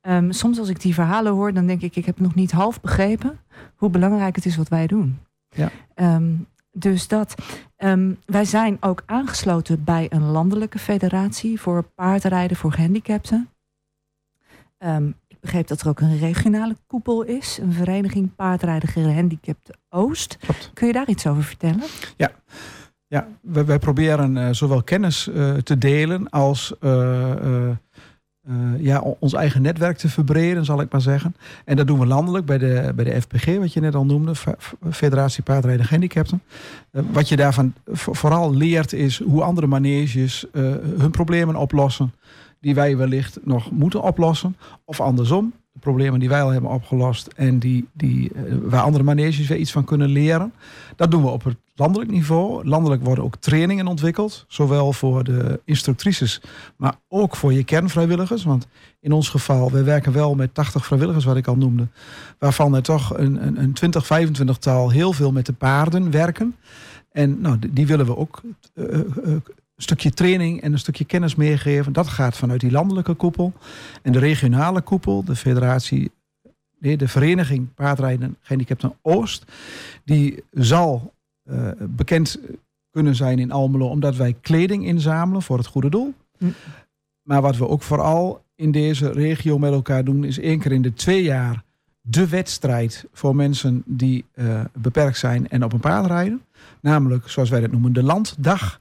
[0.01, 2.81] um, soms als ik die verhalen hoor, dan denk ik, ik heb nog niet half
[2.81, 3.39] begrepen
[3.75, 5.19] hoe belangrijk het is wat wij doen.
[5.49, 5.71] Ja.
[5.95, 7.35] Um, dus dat.
[7.77, 13.49] Um, wij zijn ook aangesloten bij een landelijke federatie voor paardrijden voor gehandicapten.
[14.85, 20.37] Um, begreep dat er ook een regionale koepel is, een vereniging paardrijden gehandicapten Oost.
[20.73, 21.83] Kun je daar iets over vertellen?
[22.17, 22.31] Ja.
[23.07, 29.33] Ja, wij, wij proberen uh, zowel kennis uh, te delen als uh, uh, ja, ons
[29.33, 31.35] eigen netwerk te verbreden, zal ik maar zeggen.
[31.65, 34.31] En dat doen we landelijk bij de, bij de FPG, wat je net al noemde,
[34.91, 36.41] Federatie Paardrijden Gehandicapten.
[36.91, 40.45] Wat je daarvan vooral leert is hoe andere maneges
[40.97, 42.13] hun problemen oplossen,
[42.59, 44.55] die wij wellicht nog moeten oplossen.
[44.85, 48.31] Of andersom, de problemen die wij al hebben opgelost en die, die,
[48.61, 50.53] waar andere maneges weer iets van kunnen leren.
[50.95, 52.67] Dat doen we op het landelijk niveau.
[52.67, 54.45] Landelijk worden ook trainingen ontwikkeld.
[54.47, 56.41] Zowel voor de instructrices,
[56.75, 58.43] maar ook voor je kernvrijwilligers.
[58.43, 58.67] Want
[58.99, 61.87] in ons geval, we werken wel met 80 vrijwilligers, wat ik al noemde.
[62.39, 66.55] Waarvan er toch een, een, een 20, 25 taal heel veel met de paarden werken.
[67.11, 68.41] En nou, die willen we ook
[68.73, 68.85] uh,
[69.21, 69.43] een
[69.81, 71.93] stukje training en een stukje kennis meegeven.
[71.93, 73.53] Dat gaat vanuit die landelijke koepel.
[74.01, 76.11] En de regionale koepel, de federatie,
[76.79, 79.43] nee, de vereniging Paardrijden Gehandicapten Oost,
[80.05, 81.13] die zal
[81.43, 82.39] uh, bekend
[82.91, 86.13] kunnen zijn in Almelo, omdat wij kleding inzamelen voor het goede doel.
[86.37, 86.45] Hm.
[87.21, 90.81] Maar wat we ook vooral in deze regio met elkaar doen, is één keer in
[90.81, 91.63] de twee jaar
[92.01, 96.41] de wedstrijd voor mensen die uh, beperkt zijn en op een paard rijden.
[96.81, 98.79] Namelijk, zoals wij dat noemen, de Landdag.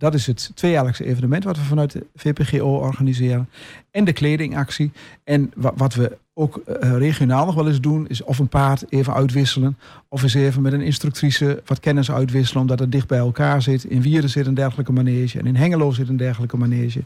[0.00, 3.48] Dat is het tweejaarlijkse evenement wat we vanuit de VPGO organiseren.
[3.90, 4.92] En de kledingactie.
[5.24, 9.14] En wat we ook uh, regionaal nog wel eens doen, is of een paard even
[9.14, 9.78] uitwisselen.
[10.08, 13.84] Of eens even met een instructrice wat kennis uitwisselen, omdat het dicht bij elkaar zit.
[13.84, 17.04] In Wierden zit een dergelijke manege en in Hengelo zit een dergelijke manege.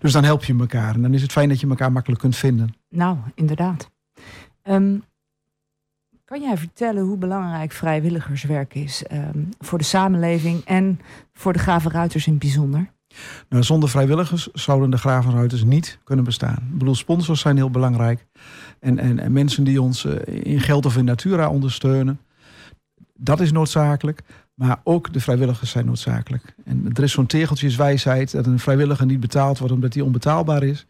[0.00, 0.94] Dus dan help je elkaar.
[0.94, 2.74] En dan is het fijn dat je elkaar makkelijk kunt vinden.
[2.88, 3.90] Nou, inderdaad.
[4.64, 5.02] Um,
[6.30, 11.00] kan jij vertellen hoe belangrijk vrijwilligerswerk is um, voor de samenleving en
[11.32, 12.90] voor de gravenruiters in het bijzonder?
[13.48, 16.58] Nou, zonder vrijwilligers zouden de gravenruiters niet kunnen bestaan.
[16.72, 18.26] Ik bedoel, sponsors zijn heel belangrijk.
[18.80, 22.20] En, en, en mensen die ons uh, in geld of in natura ondersteunen.
[23.14, 24.22] Dat is noodzakelijk.
[24.54, 26.54] Maar ook de vrijwilligers zijn noodzakelijk.
[26.64, 30.86] En er is zo'n tegeltjeswijsheid dat een vrijwilliger niet betaald wordt omdat hij onbetaalbaar is.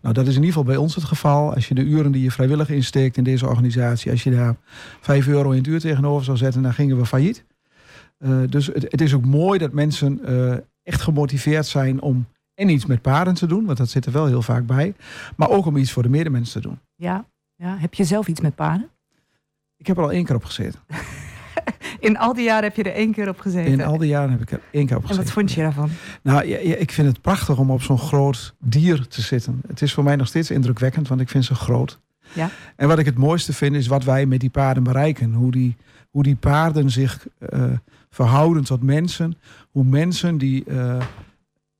[0.00, 1.54] Nou, dat is in ieder geval bij ons het geval.
[1.54, 4.56] Als je de uren die je vrijwillig insteekt in deze organisatie, als je daar
[5.00, 7.44] 5 euro in het uur tegenover zou zetten, dan gingen we failliet.
[8.18, 12.68] Uh, dus het, het, is ook mooi dat mensen uh, echt gemotiveerd zijn om en
[12.68, 14.94] iets met paarden te doen, want dat zit er wel heel vaak bij,
[15.36, 16.78] maar ook om iets voor de medemens te doen.
[16.94, 17.76] Ja, ja.
[17.76, 18.88] heb je zelf iets met paarden?
[19.76, 20.80] Ik heb er al één keer op gezeten.
[22.02, 23.72] In al die jaren heb je er één keer op gezeten?
[23.72, 25.20] In al die jaren heb ik er één keer op gezeten.
[25.20, 25.90] En wat vond je daarvan?
[26.22, 29.60] Nou, ja, ja, ik vind het prachtig om op zo'n groot dier te zitten.
[29.66, 32.00] Het is voor mij nog steeds indrukwekkend, want ik vind ze groot.
[32.32, 32.50] Ja.
[32.76, 35.32] En wat ik het mooiste vind, is wat wij met die paarden bereiken.
[35.32, 35.76] Hoe die,
[36.10, 37.64] hoe die paarden zich uh,
[38.10, 39.36] verhouden tot mensen.
[39.70, 41.02] Hoe mensen die uh,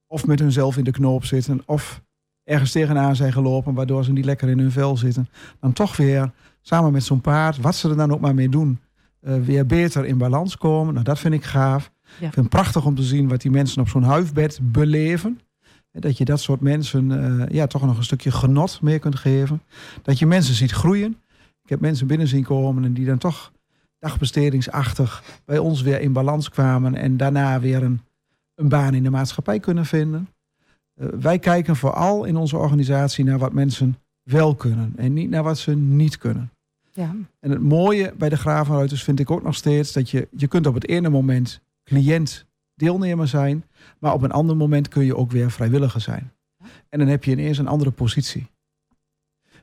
[0.06, 1.62] of met hunzelf in de knoop zitten...
[1.66, 2.02] of
[2.44, 3.74] ergens tegenaan zijn gelopen...
[3.74, 5.28] waardoor ze niet lekker in hun vel zitten...
[5.60, 8.80] dan toch weer samen met zo'n paard, wat ze er dan ook maar mee doen,
[9.22, 10.92] eh, weer beter in balans komen.
[10.92, 11.90] Nou, dat vind ik gaaf.
[12.02, 15.40] Ik vind het prachtig om te zien wat die mensen op zo'n huifbed beleven.
[15.92, 19.62] Dat je dat soort mensen uh, ja, toch nog een stukje genot mee kunt geven.
[20.02, 21.16] Dat je mensen ziet groeien.
[21.62, 23.52] Ik heb mensen binnen zien komen en die dan toch
[23.98, 26.94] dagbestedingsachtig bij ons weer in balans kwamen.
[26.94, 28.00] En daarna weer een,
[28.54, 30.28] een baan in de maatschappij kunnen vinden.
[30.96, 34.92] Uh, wij kijken vooral in onze organisatie naar wat mensen wel kunnen.
[34.96, 36.50] En niet naar wat ze niet kunnen.
[36.92, 37.14] Ja.
[37.40, 40.66] En het mooie bij de Gravenruiters vind ik ook nog steeds dat je, je kunt
[40.66, 43.64] op het ene moment cliënt deelnemer zijn,
[43.98, 46.32] maar op een ander moment kun je ook weer vrijwilliger zijn.
[46.88, 48.50] En dan heb je ineens een andere positie.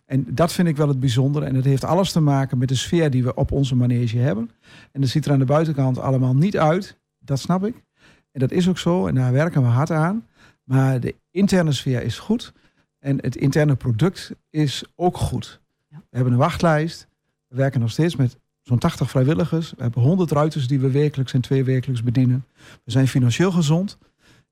[0.05, 1.45] En dat vind ik wel het bijzondere.
[1.45, 4.49] En het heeft alles te maken met de sfeer die we op onze manege hebben.
[4.91, 6.97] En dat ziet er aan de buitenkant allemaal niet uit.
[7.19, 7.83] Dat snap ik.
[8.31, 9.07] En dat is ook zo.
[9.07, 10.27] En daar werken we hard aan.
[10.63, 12.53] Maar de interne sfeer is goed.
[12.99, 15.59] En het interne product is ook goed.
[15.89, 17.07] We hebben een wachtlijst.
[17.49, 19.71] We werken nog steeds met zo'n 80 vrijwilligers.
[19.71, 22.45] We hebben 100 ruiters die we wekelijks en twee wekelijks bedienen.
[22.83, 23.97] We zijn financieel gezond.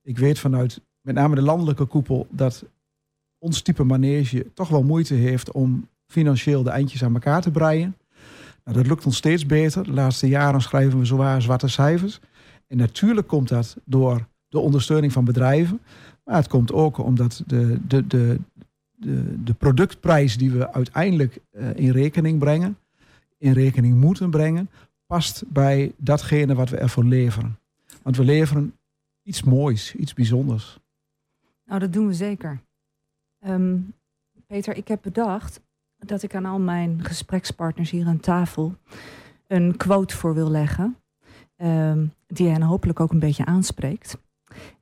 [0.01, 2.65] Ik weet vanuit met name de landelijke koepel dat
[3.37, 7.95] ons type manege toch wel moeite heeft om financieel de eindjes aan elkaar te breien.
[8.63, 9.83] Nou, dat lukt ons steeds beter.
[9.83, 12.19] De laatste jaren schrijven we zwaar zwarte cijfers.
[12.67, 15.79] En natuurlijk komt dat door de ondersteuning van bedrijven.
[16.23, 18.39] Maar het komt ook omdat de, de, de,
[18.95, 22.77] de, de productprijs die we uiteindelijk uh, in rekening brengen,
[23.37, 24.69] in rekening moeten brengen,
[25.05, 27.59] past bij datgene wat we ervoor leveren.
[28.03, 28.77] Want we leveren
[29.23, 30.79] iets moois, iets bijzonders.
[31.65, 32.59] Nou, dat doen we zeker.
[33.45, 33.93] Um,
[34.47, 35.61] Peter, ik heb bedacht
[35.97, 38.75] dat ik aan al mijn gesprekspartners hier aan tafel
[39.47, 40.97] een quote voor wil leggen.
[41.57, 44.17] Um, die hen hopelijk ook een beetje aanspreekt.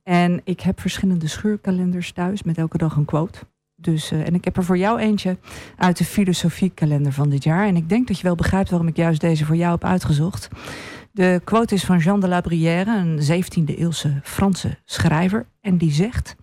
[0.02, 3.38] En ik heb verschillende scheurkalenders thuis met elke dag een quote.
[3.78, 5.38] Dus, uh, en ik heb er voor jou eentje
[5.76, 7.66] uit de filosofiekalender van dit jaar.
[7.66, 10.48] En ik denk dat je wel begrijpt waarom ik juist deze voor jou heb uitgezocht.
[11.12, 15.46] De quote is van Jean de La Brière, een 17e eeuwse Franse schrijver.
[15.60, 16.36] En die zegt: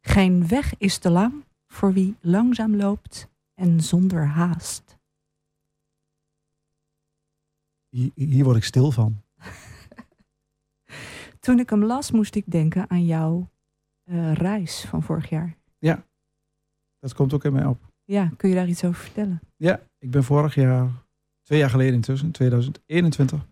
[0.00, 4.98] Geen weg is te lang voor wie langzaam loopt en zonder haast.
[7.88, 9.22] Hier, hier word ik stil van.
[11.40, 13.50] Toen ik hem las, moest ik denken aan jouw
[14.04, 15.56] uh, reis van vorig jaar.
[15.78, 16.04] Ja,
[17.06, 17.78] dat komt ook in mij op.
[18.04, 19.40] Ja, kun je daar iets over vertellen?
[19.56, 20.88] Ja, ik ben vorig jaar,
[21.42, 23.46] twee jaar geleden intussen, 2021,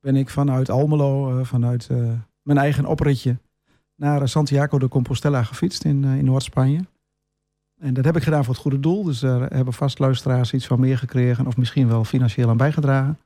[0.00, 3.36] ben ik vanuit Almelo, uh, vanuit uh, mijn eigen opritje,
[3.94, 6.80] naar Santiago de Compostela gefietst in, in Noord-Spanje.
[7.80, 9.04] En dat heb ik gedaan voor het goede doel.
[9.04, 11.46] Dus daar hebben vast luisteraars iets van meer gekregen.
[11.46, 13.18] Of misschien wel financieel aan bijgedragen.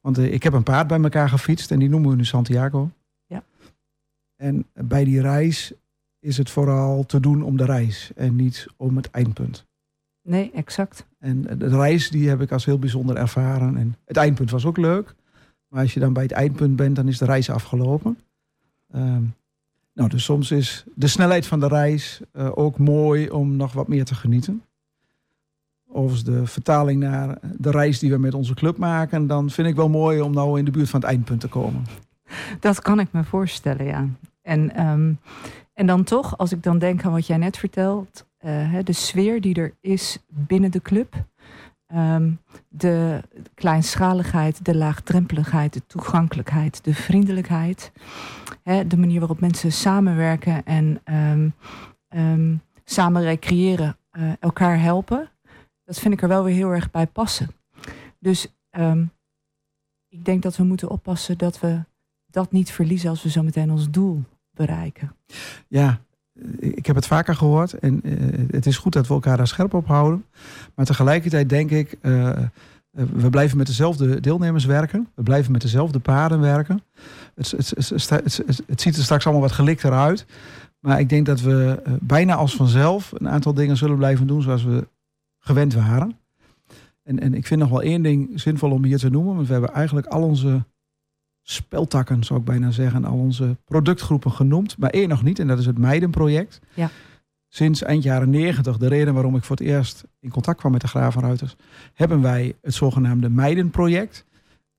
[0.00, 1.70] Want ik heb een paard bij elkaar gefietst.
[1.70, 2.90] En die noemen we nu Santiago.
[3.26, 3.42] Ja.
[4.36, 5.72] En bij die reis
[6.26, 8.10] is het vooral te doen om de reis.
[8.16, 9.66] En niet om het eindpunt.
[10.22, 11.06] Nee, exact.
[11.18, 13.76] En de reis die heb ik als heel bijzonder ervaren.
[13.76, 15.14] En het eindpunt was ook leuk.
[15.68, 18.18] Maar als je dan bij het eindpunt bent, dan is de reis afgelopen.
[18.94, 19.34] Um,
[19.92, 23.88] nou, dus soms is de snelheid van de reis uh, ook mooi om nog wat
[23.88, 24.62] meer te genieten.
[25.86, 29.76] Of de vertaling naar de reis die we met onze club maken, dan vind ik
[29.76, 31.84] wel mooi om nou in de buurt van het eindpunt te komen.
[32.60, 34.08] Dat kan ik me voorstellen, ja.
[34.42, 35.18] En, um,
[35.76, 39.40] en dan toch, als ik dan denk aan wat jij net vertelt, uh, de sfeer
[39.40, 41.24] die er is binnen de club.
[41.94, 43.22] Um, de
[43.54, 47.92] kleinschaligheid, de laagdrempeligheid, de toegankelijkheid, de vriendelijkheid.
[48.62, 51.54] De manier waarop mensen samenwerken en um,
[52.08, 55.30] um, samen recreëren, uh, elkaar helpen.
[55.84, 57.50] Dat vind ik er wel weer heel erg bij passen.
[58.18, 58.46] Dus
[60.08, 61.84] ik denk dat we moeten oppassen dat we
[62.26, 64.24] dat niet verliezen als we zo meteen ons doel
[64.56, 65.12] bereiken.
[65.68, 66.00] Ja,
[66.58, 69.74] ik heb het vaker gehoord en uh, het is goed dat we elkaar daar scherp
[69.74, 70.24] op houden.
[70.74, 72.38] Maar tegelijkertijd denk ik, uh,
[72.90, 75.08] we blijven met dezelfde deelnemers werken.
[75.14, 76.82] We blijven met dezelfde paarden werken.
[77.34, 80.26] Het, het, het, het, ziet er straks allemaal wat gelikter uit.
[80.80, 84.64] Maar ik denk dat we bijna als vanzelf een aantal dingen zullen blijven doen zoals
[84.64, 84.88] we
[85.38, 86.18] gewend waren.
[87.02, 89.34] En, en ik vind nog wel één ding zinvol om hier te noemen.
[89.34, 90.64] Want we hebben eigenlijk al onze
[91.48, 94.78] speltakken, zou ik bijna zeggen, al onze productgroepen genoemd.
[94.78, 96.60] Maar één nog niet, en dat is het Meidenproject.
[96.74, 96.90] Ja.
[97.48, 100.80] Sinds eind jaren negentig, de reden waarom ik voor het eerst in contact kwam met
[100.80, 101.56] de Gravenruiters,
[101.94, 104.26] hebben wij het zogenaamde Meidenproject.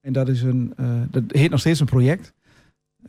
[0.02, 2.34] En dat is een, uh, dat heet nog steeds een project.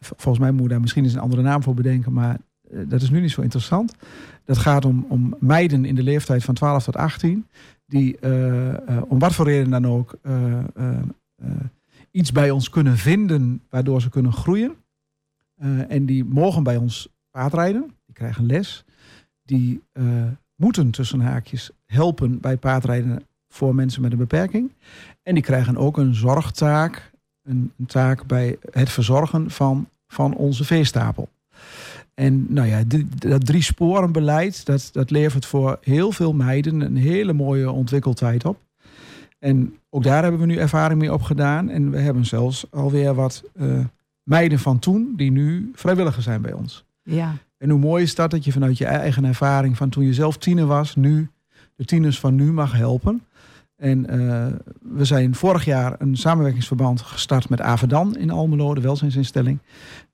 [0.00, 2.38] Volgens mij moet je daar misschien eens een andere naam voor bedenken, maar
[2.70, 3.94] uh, dat is nu niet zo interessant.
[4.44, 7.46] Dat gaat om, om meiden in de leeftijd van 12 tot 18,
[7.86, 8.74] die uh,
[9.08, 10.18] om wat voor reden dan ook
[12.10, 14.76] iets bij ons kunnen vinden waardoor ze kunnen groeien.
[15.62, 17.94] Uh, en die mogen bij ons paardrijden.
[18.06, 18.84] Die krijgen les.
[19.42, 20.22] Die uh,
[20.54, 24.72] moeten tussen haakjes helpen bij paardrijden voor mensen met een beperking.
[25.22, 27.10] En die krijgen ook een zorgtaak,
[27.42, 31.28] een, een taak bij het verzorgen van, van onze veestapel.
[32.14, 36.96] En nou ja, dat drie sporen beleid, dat, dat levert voor heel veel meiden een
[36.96, 38.58] hele mooie ontwikkeltijd op.
[39.38, 41.68] En ook daar hebben we nu ervaring mee opgedaan.
[41.68, 43.84] En we hebben zelfs alweer wat uh,
[44.22, 46.84] meiden van toen die nu vrijwilliger zijn bij ons.
[47.02, 47.34] Ja.
[47.58, 50.36] En hoe mooi is dat dat je vanuit je eigen ervaring van toen je zelf
[50.36, 51.28] tiener was, nu
[51.76, 53.22] de tieners van nu mag helpen.
[53.76, 54.46] En uh,
[54.96, 59.58] we zijn vorig jaar een samenwerkingsverband gestart met Avedan in Almelo, de welzijnsinstelling.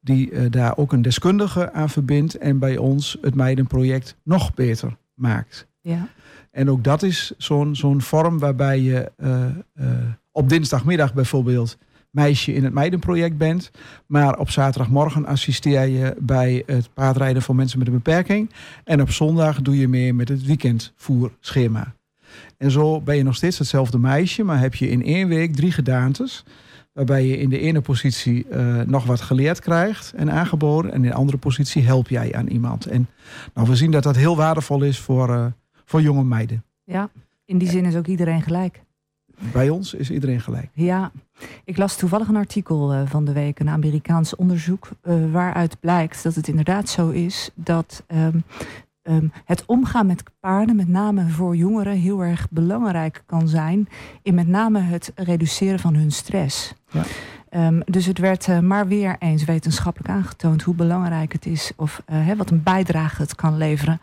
[0.01, 4.97] Die uh, daar ook een deskundige aan verbindt en bij ons het meidenproject nog beter
[5.14, 5.66] maakt.
[5.81, 6.09] Ja.
[6.55, 9.46] En ook dat is zo'n zo'n vorm waarbij je uh,
[10.32, 11.78] op dinsdagmiddag bijvoorbeeld
[12.11, 13.70] meisje in het meidenproject bent.
[14.07, 18.50] Maar op zaterdagmorgen assisteer je bij het paardrijden voor mensen met een beperking.
[18.84, 21.94] En op zondag doe je mee met het weekendvoerschema.
[22.57, 25.72] En zo ben je nog steeds hetzelfde meisje, maar heb je in één week drie
[25.72, 26.44] gedaantes.
[26.92, 30.92] Waarbij je in de ene positie uh, nog wat geleerd krijgt en aangeboden.
[30.92, 32.86] En in de andere positie help jij aan iemand.
[32.86, 33.09] En
[33.55, 35.52] nou, we zien dat dat heel waardevol is voor,
[35.95, 36.64] voor jonge meiden.
[36.84, 37.11] Ja,
[37.45, 38.82] in die zin is ook iedereen gelijk.
[39.53, 40.70] Bij ons is iedereen gelijk.
[40.72, 41.12] Ja,
[41.64, 44.88] ik las toevallig een artikel uh, van de week, een Amerikaans onderzoek,
[45.32, 48.45] waaruit blijkt dat het inderdaad zo is dat um,
[49.03, 53.88] um, het omgaan met paarden, met name voor jongeren, heel erg belangrijk kan zijn.
[54.22, 56.74] In met name het reduceren van hun stress.
[56.90, 57.03] Ja.
[57.57, 62.02] Um, dus het werd uh, maar weer eens wetenschappelijk aangetoond hoe belangrijk het is, of
[62.05, 64.00] hè, wat een bijdrage het kan leveren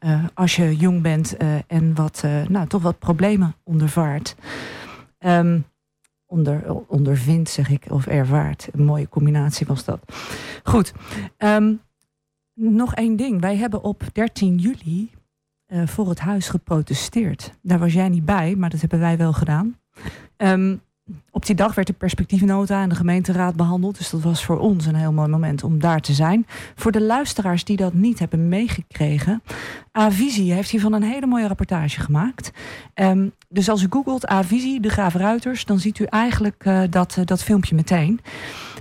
[0.00, 1.36] uh, als je jong bent
[1.66, 4.36] en wat, nou, toch wat problemen ondervaart.
[5.18, 5.64] Um,
[6.26, 8.68] onder, ondervindt, zeg ik, of ervaart.
[8.72, 10.00] Een mooie combinatie was dat.
[10.62, 10.92] Goed.
[11.38, 11.80] Um,
[12.54, 13.40] nog één ding.
[13.40, 15.10] Wij hebben op 13 juli
[15.84, 17.54] voor het huis geprotesteerd.
[17.62, 19.76] Daar was jij niet bij, maar dat hebben wij wel gedaan.
[20.36, 20.80] Um,
[21.30, 23.98] op die dag werd de perspectiefnota en de gemeenteraad behandeld.
[23.98, 26.46] Dus dat was voor ons een heel mooi moment om daar te zijn.
[26.74, 29.42] Voor de luisteraars die dat niet hebben meegekregen.
[29.92, 32.50] Avisie heeft hiervan een hele mooie rapportage gemaakt.
[32.94, 35.64] Um, dus als u googelt Avisie, de Graaf Ruiters...
[35.64, 38.20] dan ziet u eigenlijk uh, dat, uh, dat filmpje meteen.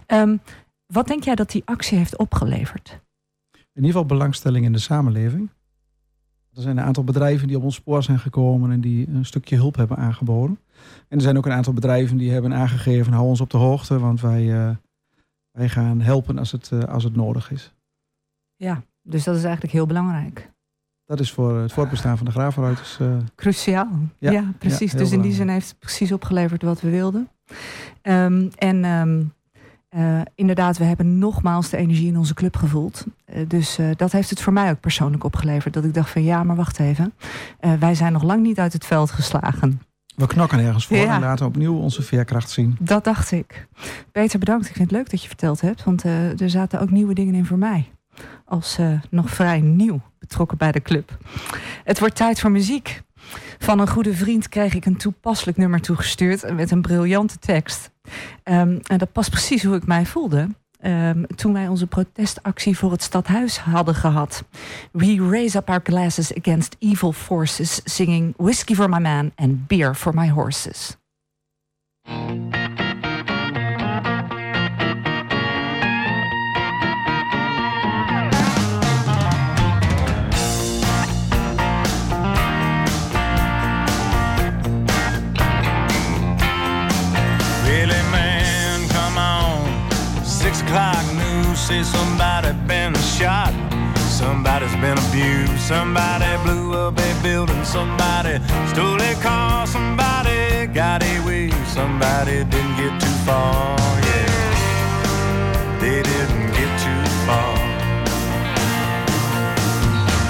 [0.08, 0.42] Um,
[0.86, 3.02] wat denk jij dat die actie heeft opgeleverd?
[3.74, 5.50] in ieder geval belangstelling in de samenleving.
[6.54, 9.56] Er zijn een aantal bedrijven die op ons spoor zijn gekomen en die een stukje
[9.56, 10.60] hulp hebben aangeboden.
[11.08, 14.00] En er zijn ook een aantal bedrijven die hebben aangegeven, hou ons op de hoogte,
[14.00, 14.70] want wij, uh,
[15.52, 17.74] wij gaan helpen als het, uh, als het nodig is.
[18.56, 20.52] Ja, dus dat is eigenlijk heel belangrijk.
[21.06, 22.98] Dat is voor het voortbestaan van de graafruiters.
[23.02, 24.92] Uh, Cruciaal, ja, ja precies.
[24.92, 27.30] Ja, dus in die zin heeft het precies opgeleverd wat we wilden.
[28.02, 29.34] Um, en um,
[29.96, 33.06] Uh, inderdaad, we hebben nogmaals de energie in onze club gevoeld.
[33.26, 35.74] Uh, dus uh, dat heeft het voor mij ook persoonlijk opgeleverd.
[35.74, 37.14] Dat ik dacht van ja, maar wacht even.
[37.80, 39.82] wij zijn nog lang niet uit het veld geslagen.
[40.16, 41.16] We knokken ergens voor ja.
[41.16, 42.76] en laten opnieuw onze veerkracht zien.
[42.80, 43.68] Dat dacht ik.
[44.12, 44.68] Peter, bedankt.
[44.68, 45.84] Ik vind het leuk dat je verteld hebt.
[45.84, 47.92] Want er zaten ook nieuwe dingen in voor mij.
[48.46, 48.78] Als
[49.10, 51.18] nog vrij nieuw betrokken bij de club.
[51.84, 53.02] Het wordt tijd voor muziek.
[53.60, 57.92] Van een goede vriend kreeg ik een toepasselijk nummer toegestuurd met een briljante tekst.
[58.44, 60.50] Um, en dat past precies hoe ik mij voelde.
[60.86, 64.44] Um, toen wij onze protestactie voor het stadhuis hadden gehad.
[64.92, 69.96] We raise up our glasses against evil forces, singing Whiskey for my man and beer
[69.96, 70.98] for my horses.
[90.62, 93.54] O'clock news says somebody been shot.
[94.10, 95.60] Somebody's been abused.
[95.60, 97.64] Somebody blew up a building.
[97.64, 99.66] Somebody stole a car.
[99.66, 101.50] Somebody got away.
[101.66, 103.78] Somebody didn't get too far.
[104.10, 107.58] Yeah, they didn't get too far.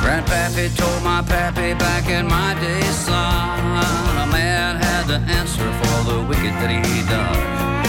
[0.03, 3.59] Grandpappy told my pappy back in my day, son,
[4.24, 7.82] a man had to answer for the wicked that he done.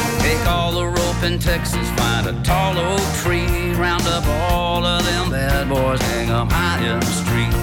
[0.46, 5.30] All the rope in Texas, find a tall oak tree, round up all of them
[5.30, 7.54] bad boys, hang them high in the street.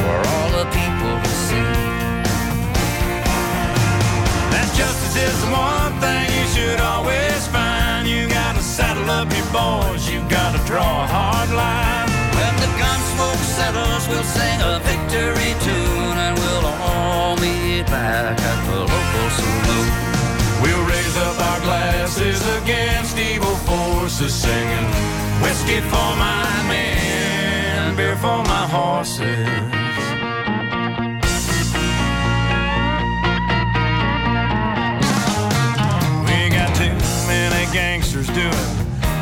[0.00, 1.70] For all the people to see.
[4.52, 8.08] That justice is the one thing you should always find.
[8.08, 12.08] You gotta saddle up your boys, you gotta draw a hard line.
[12.36, 14.73] When the gun smoke settles, we'll sing a
[22.64, 24.88] against evil forces, singing
[25.42, 29.20] whiskey for my men, beer for my horses.
[36.24, 36.96] We got too
[37.28, 38.70] many gangsters doing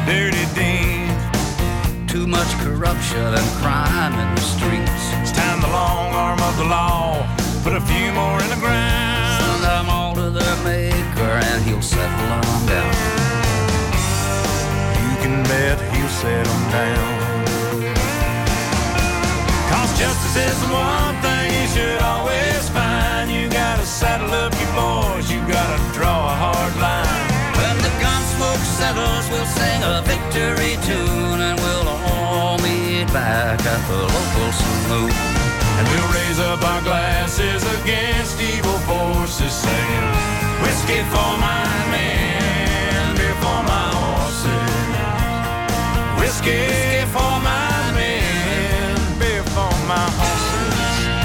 [0.07, 2.12] dirty deeds.
[2.12, 5.05] Too much corruption and crime in the streets.
[5.20, 7.26] It's time the long arm of the law
[7.64, 9.43] put a few more in the ground.
[9.43, 13.22] Send them all to their maker and he'll settle them down.
[15.53, 17.45] Bet he'll settle down.
[19.69, 23.31] Cause justice is the one thing you should always find.
[23.31, 27.29] You gotta saddle up your boys, you gotta draw a hard line.
[27.61, 33.61] When the gun smoke settles, we'll sing a victory tune and we'll all meet back
[33.61, 35.13] at the local saloon.
[35.77, 40.09] And we'll raise up our glasses against evil forces, singing
[40.65, 42.62] whiskey for my men,
[46.33, 51.20] whiskey for my men, beer for my horses.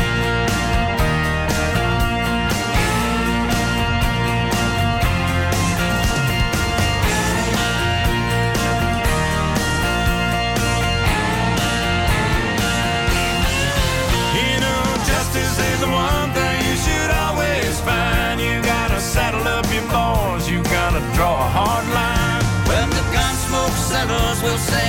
[14.33, 18.41] You know, justice is the one thing you should always find.
[18.41, 22.43] You gotta saddle up your boys, you gotta draw a hard line.
[22.69, 24.86] When the gun smoke settles, we'll sing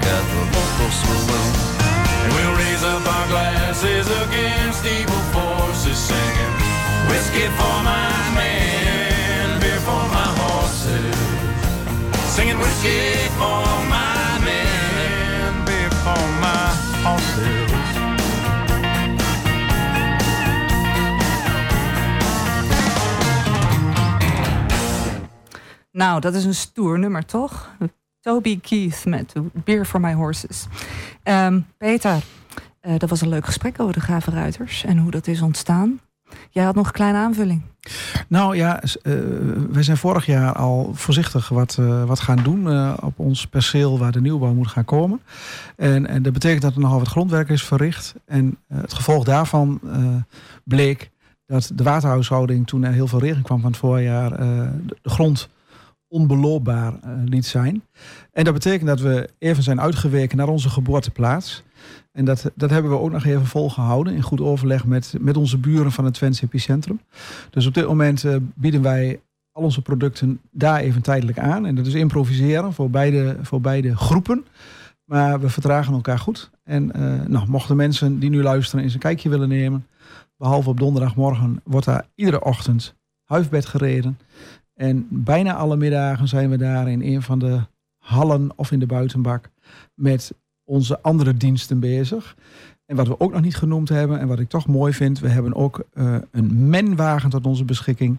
[0.00, 1.52] back at the local saloon.
[2.22, 6.54] And we'll raise up our glasses against evil forces, singing
[7.08, 11.16] whiskey for my men, beer for my horses.
[12.34, 16.64] Singing whiskey for my men, beer for my
[17.04, 17.68] horses.
[25.92, 27.70] Nou, dat is een stoer nummer, toch?
[28.20, 29.32] Toby Keith met
[29.64, 30.66] Beer for My Horses.
[31.22, 32.22] Ehm, Peter,
[32.80, 36.00] eh, dat was een leuk gesprek over de Gave Ruiters en hoe dat is ontstaan.
[36.50, 37.62] Jij had nog een kleine aanvulling.
[38.28, 39.12] Nou ja, eh,
[39.70, 44.12] wij zijn vorig jaar al voorzichtig wat, eh, wat gaan doen op ons perceel waar
[44.12, 45.20] de nieuwbouw moet gaan komen.
[45.76, 48.14] En, en dat betekent dat er nogal wat grondwerk is verricht.
[48.24, 49.80] En het gevolg daarvan
[50.64, 51.10] bleek
[51.46, 55.48] dat de waterhuishouding toen er heel veel regen kwam van het voorjaar de, de grond
[56.10, 57.82] onbeloopbaar eh, liet zijn.
[58.32, 61.62] En dat betekent dat we even zijn uitgeweken naar onze geboorteplaats.
[62.12, 65.58] En dat, dat hebben we ook nog even volgehouden in goed overleg met, met onze
[65.58, 67.00] buren van het Twents Epicentrum.
[67.50, 69.20] Dus op dit moment eh, bieden wij
[69.52, 71.66] al onze producten daar even tijdelijk aan.
[71.66, 74.44] En dat is improviseren voor beide, voor beide groepen.
[75.04, 76.50] Maar we vertragen elkaar goed.
[76.64, 76.86] En
[77.28, 79.86] nou, mochten mensen die nu luisteren eens een kijkje willen nemen.
[80.36, 82.94] Behalve op donderdagmorgen wordt daar iedere ochtend
[83.30, 84.18] huifbed gereden.
[84.80, 87.60] En bijna alle middagen zijn we daar in een van de
[87.98, 89.50] hallen of in de buitenbak
[89.94, 92.36] met onze andere diensten bezig.
[92.86, 95.28] En wat we ook nog niet genoemd hebben en wat ik toch mooi vind, we
[95.28, 98.18] hebben ook eh, een menwagen tot onze beschikking.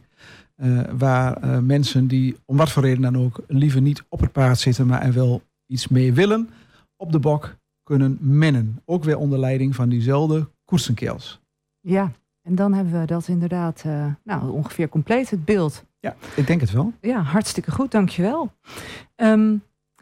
[0.55, 4.31] eh, waar eh, mensen die om wat voor reden dan ook liever niet op het
[4.31, 6.49] paard zitten, maar er wel iets mee willen,
[6.95, 8.81] op de bok kunnen mennen.
[8.85, 11.41] Ook weer onder leiding van diezelfde koetsenkeels.
[11.79, 13.85] Ja, en dan hebben we dat inderdaad
[14.23, 15.85] nou, ongeveer compleet, het beeld.
[16.01, 16.93] Ja, ik denk het wel.
[17.01, 18.51] Ja, hartstikke goed, dankjewel.
[19.15, 19.53] Ehm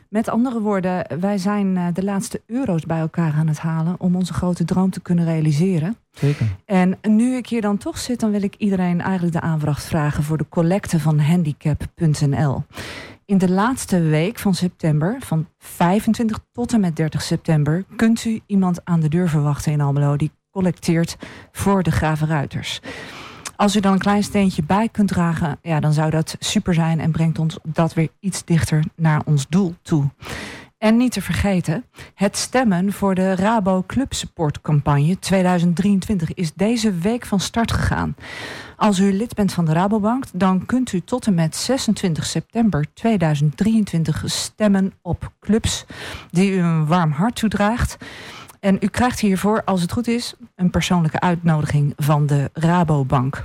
[0.09, 4.15] met andere woorden, wij zijn eh, de laatste euro's bij elkaar aan het halen om
[4.15, 5.97] onze grote droom te kunnen realiseren.
[6.11, 6.45] Zeker.
[6.65, 10.23] En nu ik hier dan toch zit, dan wil ik iedereen eigenlijk de aanvraag vragen
[10.23, 12.63] voor de collecte van handicap.nl.
[13.25, 18.39] In de laatste week van september, van 25 tot en met 30 september, kunt u
[18.45, 21.17] iemand aan de deur verwachten in Almelo die collecteert
[21.51, 22.81] voor de Grave Ruiters.
[23.59, 26.99] Als u dan een klein steentje bij kunt dragen, ja, dan zou dat super zijn
[26.99, 30.09] en brengt ons dat weer iets dichter naar ons doel toe.
[30.77, 31.85] En niet te vergeten,
[32.15, 38.15] het stemmen voor de Rabo Club Support campagne 2023 is deze week van start gegaan.
[38.77, 42.85] Als u lid bent van de Rabobank, dan kunt u tot en met 26 september
[42.93, 45.85] 2023 stemmen op clubs
[46.31, 47.97] die u een warm hart toedraagt.
[48.59, 53.43] En u krijgt hiervoor, als het goed is, een persoonlijke uitnodiging van de Rabobank.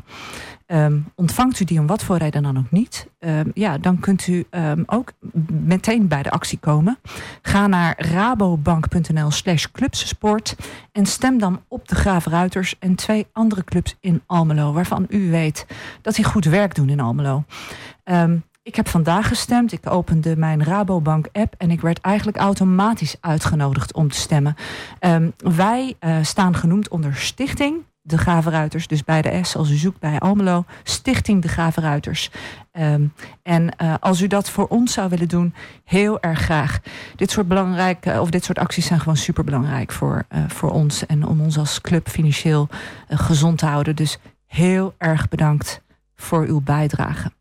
[0.66, 4.26] Ehm, ontvangt u die om wat voor reden dan ook niet, ehm, ja, dan kunt
[4.26, 5.12] u ehm, ook
[5.50, 6.98] meteen bij de actie komen.
[7.42, 10.56] Ga naar rabobank.nl slash clubsport
[10.92, 15.30] en stem dan op de Graaf Ruiters en twee andere clubs in Almelo, waarvan u
[15.30, 15.66] weet
[16.02, 17.44] dat die goed werk doen in Almelo.
[18.04, 19.72] Ehm, ik heb vandaag gestemd.
[19.72, 24.54] Ik opende mijn Rabobank app en ik werd eigenlijk automatisch uitgenodigd om te stemmen.
[24.98, 28.86] Ehm, wij eh, staan genoemd onder Stichting De Gravenruiters.
[28.86, 32.30] Dus bij de S, als u zoekt bij Almelo, Stichting De Gravenruiters.
[32.72, 33.06] Ehm,
[33.42, 35.54] en eh, als u dat voor ons zou willen doen,
[35.84, 36.80] heel erg graag.
[37.16, 41.06] Dit soort belangrijke, of dit soort acties zijn gewoon super belangrijk voor, eh, voor ons
[41.06, 42.68] en om ons als club financieel
[43.08, 43.96] gezond te houden.
[43.96, 45.82] Dus heel erg bedankt
[46.16, 47.32] voor uw bijdrage.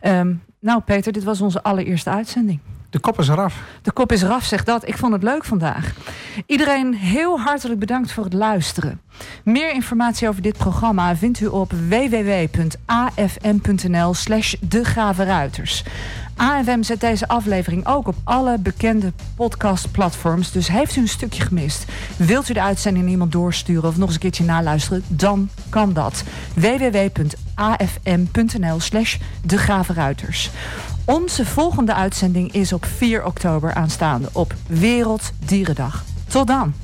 [0.00, 0.34] Ehm,
[0.66, 2.60] nou, Peter, dit was onze allereerste uitzending.
[2.90, 3.62] De kop is eraf.
[3.82, 4.88] De kop is eraf, zegt dat.
[4.88, 5.94] Ik vond het leuk vandaag.
[6.46, 9.00] Iedereen heel hartelijk bedankt voor het luisteren.
[9.44, 12.54] Meer informatie over dit programma vindt u op www.afm.nl
[14.14, 14.54] slash.
[16.36, 20.52] AFM zet deze aflevering ook op alle bekende podcastplatforms.
[20.52, 21.84] Dus heeft u een stukje gemist?
[22.16, 25.02] Wilt u de uitzending aan iemand doorsturen of nog eens een keertje naluisteren?
[25.08, 26.24] Dan kan dat.
[26.54, 27.20] www.afm.nl
[28.80, 30.50] slash de.
[31.04, 36.04] Onze volgende uitzending is op 4 oktober aanstaande op Werelddierendag.
[36.28, 36.74] Tot dan!